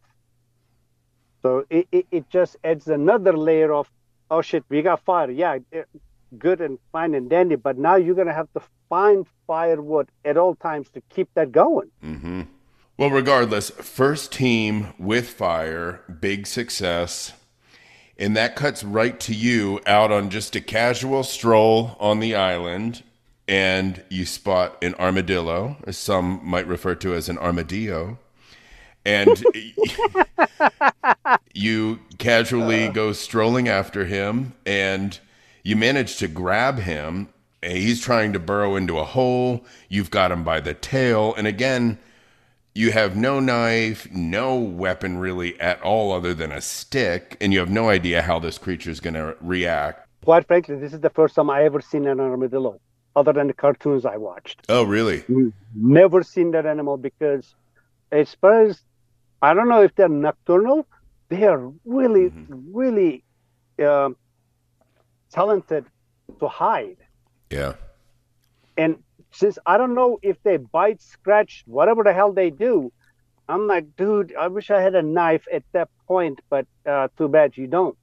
So 1.41 1.65
it, 1.69 1.87
it, 1.91 2.05
it, 2.11 2.29
just 2.29 2.57
adds 2.63 2.87
another 2.87 3.35
layer 3.35 3.73
of, 3.73 3.89
oh 4.29 4.41
shit, 4.41 4.63
we 4.69 4.81
got 4.81 5.03
fire. 5.05 5.31
Yeah, 5.31 5.59
good 6.37 6.61
and 6.61 6.77
fine 6.91 7.15
and 7.15 7.29
dandy, 7.29 7.55
but 7.55 7.77
now 7.77 7.95
you're 7.95 8.15
going 8.15 8.27
to 8.27 8.33
have 8.33 8.51
to 8.53 8.61
find 8.89 9.25
firewood 9.47 10.09
at 10.25 10.37
all 10.37 10.55
times 10.55 10.89
to 10.91 11.01
keep 11.09 11.29
that 11.35 11.51
going. 11.51 11.89
Mm-hmm. 12.03 12.41
Well, 12.97 13.09
regardless, 13.09 13.69
first 13.69 14.33
team 14.33 14.93
with 14.99 15.29
fire, 15.29 16.03
big 16.19 16.45
success. 16.45 17.31
And 18.17 18.35
that 18.35 18.57
cuts 18.57 18.83
right 18.83 19.17
to 19.21 19.33
you 19.33 19.79
out 19.85 20.11
on 20.11 20.29
just 20.29 20.57
a 20.57 20.61
casual 20.61 21.23
stroll 21.23 21.95
on 22.01 22.19
the 22.19 22.35
island 22.35 23.01
and 23.49 24.03
you 24.09 24.27
spot 24.27 24.77
an 24.83 24.93
armadillo, 24.99 25.75
as 25.87 25.97
some 25.97 26.39
might 26.43 26.67
refer 26.67 26.93
to 26.93 27.15
as 27.15 27.29
an 27.29 27.37
armadillo, 27.39 28.19
and 29.03 29.43
you 31.55 31.99
casually 32.19 32.87
uh. 32.87 32.91
go 32.91 33.11
strolling 33.11 33.67
after 33.67 34.05
him, 34.05 34.53
and 34.67 35.19
you 35.63 35.75
manage 35.75 36.17
to 36.17 36.27
grab 36.27 36.77
him. 36.77 37.27
Eh, 37.63 37.73
he's 37.73 37.99
trying 37.99 38.33
to 38.33 38.39
burrow 38.39 38.75
into 38.75 38.99
a 38.99 39.03
hole. 39.03 39.65
You've 39.89 40.11
got 40.11 40.31
him 40.31 40.43
by 40.43 40.59
the 40.59 40.75
tail, 40.75 41.33
and 41.35 41.47
again, 41.47 41.97
you 42.75 42.91
have 42.91 43.17
no 43.17 43.39
knife, 43.39 44.07
no 44.11 44.59
weapon 44.59 45.17
really 45.17 45.59
at 45.59 45.81
all, 45.81 46.11
other 46.11 46.35
than 46.35 46.51
a 46.51 46.61
stick, 46.61 47.35
and 47.41 47.51
you 47.51 47.57
have 47.57 47.71
no 47.71 47.89
idea 47.89 48.21
how 48.21 48.37
this 48.37 48.59
creature 48.59 48.91
is 48.91 48.99
going 48.99 49.15
to 49.15 49.35
react. 49.41 50.07
Quite 50.23 50.45
frankly, 50.45 50.75
this 50.75 50.93
is 50.93 50.99
the 50.99 51.09
first 51.09 51.33
time 51.33 51.49
I 51.49 51.63
ever 51.63 51.81
seen 51.81 52.05
an 52.05 52.19
armadillo 52.19 52.79
other 53.15 53.33
than 53.33 53.47
the 53.47 53.53
cartoons 53.53 54.05
I 54.05 54.17
watched. 54.17 54.61
Oh, 54.69 54.83
really? 54.83 55.23
Never 55.75 56.23
seen 56.23 56.51
that 56.51 56.65
animal 56.65 56.97
because, 56.97 57.55
as 58.11 58.33
far 58.35 58.65
as 58.65 58.81
I 59.41 59.53
don't 59.53 59.69
know 59.69 59.81
if 59.81 59.95
they're 59.95 60.09
nocturnal, 60.09 60.87
they 61.29 61.43
are 61.43 61.71
really, 61.85 62.29
mm-hmm. 62.29 62.75
really 62.75 63.23
uh, 63.83 64.09
talented 65.31 65.85
to 66.39 66.47
hide. 66.47 66.97
Yeah. 67.49 67.73
And 68.77 69.03
since 69.31 69.59
I 69.65 69.77
don't 69.77 69.95
know 69.95 70.19
if 70.21 70.41
they 70.43 70.57
bite, 70.57 71.01
scratch, 71.01 71.63
whatever 71.65 72.03
the 72.03 72.13
hell 72.13 72.31
they 72.31 72.49
do, 72.49 72.91
I'm 73.47 73.67
like, 73.67 73.95
dude, 73.95 74.35
I 74.35 74.47
wish 74.47 74.69
I 74.69 74.81
had 74.81 74.95
a 74.95 75.01
knife 75.01 75.47
at 75.51 75.63
that 75.73 75.89
point, 76.07 76.39
but 76.49 76.67
uh, 76.85 77.07
too 77.17 77.27
bad 77.27 77.57
you 77.57 77.67
don't. 77.67 77.97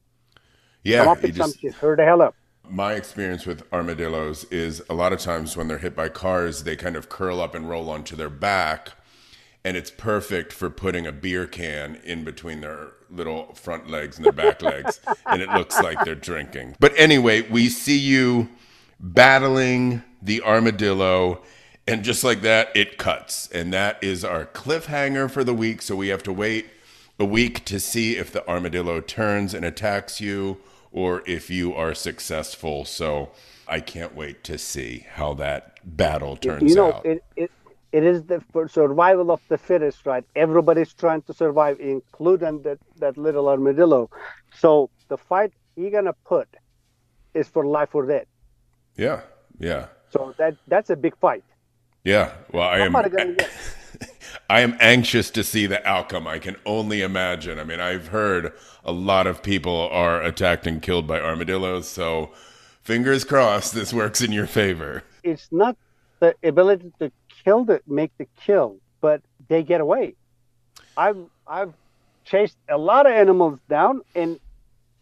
Yeah, 0.82 1.04
Come 1.04 1.08
up 1.08 1.22
with 1.22 1.36
just... 1.36 1.52
something, 1.52 1.72
hurt 1.72 1.96
the 1.98 2.04
hell 2.04 2.22
up 2.22 2.34
my 2.70 2.94
experience 2.94 3.46
with 3.46 3.62
armadillos 3.72 4.44
is 4.44 4.82
a 4.88 4.94
lot 4.94 5.12
of 5.12 5.18
times 5.18 5.56
when 5.56 5.68
they're 5.68 5.78
hit 5.78 5.94
by 5.96 6.08
cars, 6.08 6.64
they 6.64 6.76
kind 6.76 6.96
of 6.96 7.08
curl 7.08 7.40
up 7.40 7.54
and 7.54 7.68
roll 7.68 7.90
onto 7.90 8.16
their 8.16 8.30
back. 8.30 8.92
And 9.64 9.76
it's 9.76 9.90
perfect 9.90 10.52
for 10.52 10.70
putting 10.70 11.06
a 11.06 11.12
beer 11.12 11.46
can 11.46 11.96
in 12.04 12.24
between 12.24 12.60
their 12.60 12.92
little 13.10 13.52
front 13.54 13.90
legs 13.90 14.16
and 14.16 14.24
their 14.24 14.32
back 14.32 14.62
legs. 14.62 15.00
And 15.26 15.42
it 15.42 15.50
looks 15.50 15.80
like 15.82 16.04
they're 16.04 16.14
drinking. 16.14 16.76
But 16.78 16.92
anyway, 16.96 17.42
we 17.42 17.68
see 17.68 17.98
you 17.98 18.48
battling 19.00 20.02
the 20.22 20.40
armadillo. 20.42 21.42
And 21.88 22.04
just 22.04 22.22
like 22.22 22.42
that, 22.42 22.70
it 22.76 22.96
cuts. 22.96 23.48
And 23.50 23.72
that 23.72 24.02
is 24.02 24.24
our 24.24 24.46
cliffhanger 24.46 25.28
for 25.30 25.42
the 25.42 25.52
week. 25.52 25.82
So 25.82 25.96
we 25.96 26.08
have 26.08 26.22
to 26.24 26.32
wait 26.32 26.66
a 27.18 27.24
week 27.24 27.64
to 27.64 27.80
see 27.80 28.16
if 28.16 28.30
the 28.30 28.46
armadillo 28.48 29.00
turns 29.00 29.52
and 29.52 29.64
attacks 29.64 30.20
you 30.20 30.58
or 30.96 31.22
if 31.26 31.50
you 31.50 31.74
are 31.74 31.94
successful. 31.94 32.86
So 32.86 33.30
I 33.68 33.80
can't 33.80 34.16
wait 34.16 34.42
to 34.44 34.56
see 34.56 35.06
how 35.12 35.34
that 35.34 35.78
battle 35.84 36.36
turns 36.36 36.62
out. 36.62 36.68
you 36.68 36.74
know, 36.74 36.92
out. 36.94 37.06
It, 37.06 37.22
it, 37.36 37.50
it 37.92 38.02
is 38.02 38.24
the 38.24 38.42
survival 38.68 39.30
of 39.30 39.40
the 39.48 39.58
fittest, 39.58 40.06
right? 40.06 40.24
Everybody's 40.34 40.94
trying 40.94 41.22
to 41.22 41.34
survive, 41.34 41.78
including 41.80 42.62
that, 42.62 42.78
that 42.96 43.18
little 43.18 43.46
armadillo. 43.48 44.08
So 44.56 44.88
the 45.08 45.18
fight 45.18 45.52
you're 45.76 45.90
gonna 45.90 46.14
put 46.24 46.48
is 47.34 47.46
for 47.46 47.66
life 47.66 47.94
or 47.94 48.06
death. 48.06 48.26
Yeah, 48.96 49.20
yeah. 49.58 49.88
So 50.10 50.34
that 50.38 50.56
that's 50.66 50.88
a 50.88 50.96
big 50.96 51.16
fight. 51.18 51.44
Yeah. 52.04 52.32
Well, 52.52 52.68
I 52.68 52.78
am. 52.78 52.96
I 54.48 54.60
am 54.60 54.76
anxious 54.80 55.30
to 55.30 55.42
see 55.42 55.66
the 55.66 55.86
outcome. 55.86 56.26
I 56.26 56.38
can 56.38 56.56
only 56.64 57.02
imagine. 57.02 57.58
I 57.58 57.64
mean, 57.64 57.80
I've 57.80 58.08
heard 58.08 58.52
a 58.86 58.92
lot 58.92 59.26
of 59.26 59.42
people 59.42 59.88
are 59.90 60.22
attacked 60.22 60.66
and 60.66 60.80
killed 60.80 61.06
by 61.06 61.20
armadillos, 61.20 61.88
so 61.88 62.30
fingers 62.82 63.24
crossed 63.24 63.74
this 63.74 63.92
works 63.92 64.22
in 64.22 64.30
your 64.32 64.46
favor. 64.46 65.02
It's 65.24 65.48
not 65.50 65.76
the 66.20 66.36
ability 66.44 66.92
to 67.00 67.10
kill 67.44 67.64
the 67.64 67.82
make 67.86 68.12
the 68.16 68.28
kill, 68.36 68.76
but 69.00 69.20
they 69.48 69.64
get 69.64 69.80
away. 69.80 70.14
I've 70.96 71.18
I've 71.46 71.74
chased 72.24 72.56
a 72.68 72.78
lot 72.78 73.06
of 73.06 73.12
animals 73.12 73.58
down 73.68 74.02
and 74.14 74.38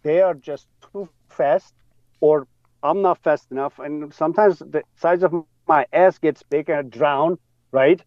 they 0.03 0.21
are 0.21 0.35
just 0.35 0.67
too 0.93 1.09
fast 1.29 1.75
or 2.21 2.47
I'm 2.83 3.03
not 3.03 3.23
fast 3.23 3.51
enough 3.51 3.79
and 3.79 4.13
sometimes 4.13 4.59
the 4.59 4.83
size 4.97 5.23
of 5.23 5.45
my 5.69 5.87
ass 5.93 6.19
gets 6.19 6.43
big 6.43 6.69
and 6.69 6.79
I 6.79 6.83
drown, 6.83 7.39
right? 7.71 8.03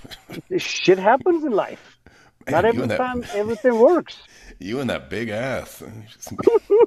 Shit 0.56 0.98
happens 0.98 1.44
in 1.44 1.52
life. 1.52 1.93
Not 2.50 2.64
every 2.64 2.86
that- 2.86 2.96
time 2.98 3.24
everything 3.34 3.78
works. 3.78 4.18
You 4.60 4.78
and 4.78 4.88
that 4.88 5.10
big 5.10 5.30
ass. 5.30 5.82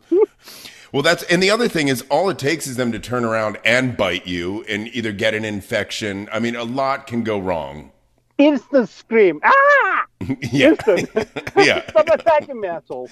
well, 0.93 1.03
that's 1.03 1.23
and 1.23 1.43
the 1.43 1.49
other 1.49 1.67
thing 1.67 1.89
is 1.89 2.01
all 2.09 2.29
it 2.29 2.39
takes 2.39 2.65
is 2.65 2.77
them 2.77 2.93
to 2.93 2.97
turn 2.99 3.25
around 3.25 3.57
and 3.65 3.97
bite 3.97 4.25
you 4.25 4.63
and 4.69 4.87
either 4.95 5.11
get 5.11 5.33
an 5.33 5.43
infection. 5.43 6.29
I 6.31 6.39
mean, 6.39 6.55
a 6.55 6.63
lot 6.63 7.07
can 7.07 7.23
go 7.23 7.37
wrong. 7.37 7.91
Instant 8.37 8.87
scream. 8.87 9.41
Ah! 9.43 10.05
yeah. 10.49 10.69
Instant. 10.69 11.09
yeah. 11.57 11.85
Stop 11.89 12.07
attacking 12.07 12.61
me, 12.61 12.69
asshole. 12.69 13.09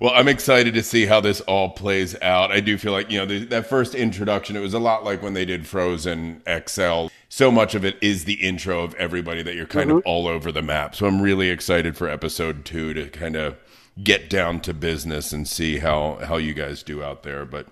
Well, 0.00 0.12
I'm 0.14 0.28
excited 0.28 0.74
to 0.74 0.82
see 0.82 1.06
how 1.06 1.20
this 1.20 1.40
all 1.42 1.70
plays 1.70 2.14
out. 2.22 2.52
I 2.52 2.60
do 2.60 2.78
feel 2.78 2.92
like, 2.92 3.10
you 3.10 3.18
know, 3.18 3.26
the, 3.26 3.44
that 3.46 3.66
first 3.66 3.96
introduction, 3.96 4.56
it 4.56 4.60
was 4.60 4.74
a 4.74 4.78
lot 4.78 5.04
like 5.04 5.22
when 5.22 5.34
they 5.34 5.44
did 5.44 5.66
Frozen 5.66 6.42
XL. 6.46 7.08
So 7.28 7.50
much 7.50 7.74
of 7.74 7.84
it 7.84 7.96
is 8.00 8.24
the 8.24 8.34
intro 8.34 8.82
of 8.84 8.94
everybody 8.94 9.42
that 9.42 9.56
you're 9.56 9.66
kind 9.66 9.90
of 9.90 10.02
all 10.04 10.28
over 10.28 10.52
the 10.52 10.62
map. 10.62 10.94
So 10.94 11.06
I'm 11.06 11.20
really 11.20 11.50
excited 11.50 11.96
for 11.96 12.08
episode 12.08 12.64
two 12.64 12.94
to 12.94 13.08
kind 13.08 13.34
of 13.34 13.56
get 14.02 14.30
down 14.30 14.60
to 14.60 14.72
business 14.72 15.32
and 15.32 15.48
see 15.48 15.78
how, 15.78 16.20
how 16.24 16.36
you 16.36 16.54
guys 16.54 16.84
do 16.84 17.02
out 17.02 17.24
there. 17.24 17.44
But 17.44 17.66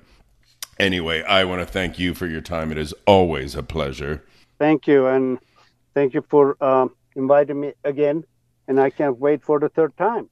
anyway, 0.78 1.22
I 1.22 1.44
want 1.44 1.60
to 1.60 1.66
thank 1.66 1.96
you 1.98 2.12
for 2.12 2.26
your 2.26 2.40
time. 2.40 2.72
It 2.72 2.78
is 2.78 2.92
always 3.06 3.54
a 3.54 3.62
pleasure. 3.62 4.24
Thank 4.58 4.86
you, 4.86 5.06
and 5.06 5.38
thank 5.94 6.14
you 6.14 6.24
for 6.28 6.62
um, 6.64 6.94
inviting 7.14 7.60
me 7.60 7.72
again. 7.84 8.24
And 8.68 8.80
I 8.80 8.90
can't 8.90 9.18
wait 9.18 9.44
for 9.44 9.60
the 9.60 9.68
third 9.68 9.96
time. 9.96 10.28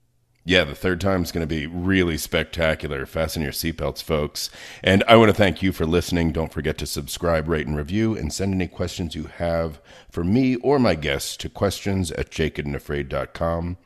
Yeah, 0.47 0.65
the 0.65 0.75
third 0.75 1.01
time 1.01 1.23
is 1.23 1.33
going 1.33 1.47
to 1.47 1.55
be 1.55 1.67
really 1.67 2.19
spectacular. 2.19 3.07
Fasten 3.07 3.41
your 3.41 3.53
seatbelts, 3.53 4.03
folks. 4.03 4.51
And 4.83 5.03
I 5.09 5.17
want 5.17 5.31
to 5.31 5.35
thank 5.35 5.63
you 5.63 5.73
for 5.73 5.87
listening. 5.87 6.33
Don't 6.33 6.53
forget 6.53 6.77
to 6.79 6.87
subscribe, 6.87 7.49
rate, 7.49 7.67
and 7.67 7.75
review, 7.75 8.15
and 8.15 8.31
send 8.31 8.53
any 8.53 8.69
questions 8.69 9.15
you 9.15 9.25
have 9.25 9.81
for 10.11 10.23
me 10.23 10.57
or 10.57 10.79
my 10.79 10.97
guests 10.97 11.39
to 11.39 11.49
questions 11.49 12.13
at 12.13 12.31
jadedandafraid.com. 12.31 13.79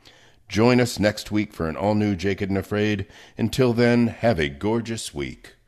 Join 0.49 0.81
us 0.81 0.99
next 0.99 1.31
week 1.31 1.53
for 1.53 1.69
an 1.69 1.77
all 1.77 1.95
new 1.95 2.13
Jaded 2.13 2.49
and 2.49 2.57
Afraid. 2.57 3.05
Until 3.37 3.71
then, 3.71 4.07
have 4.07 4.37
a 4.37 4.49
gorgeous 4.49 5.13
week. 5.13 5.53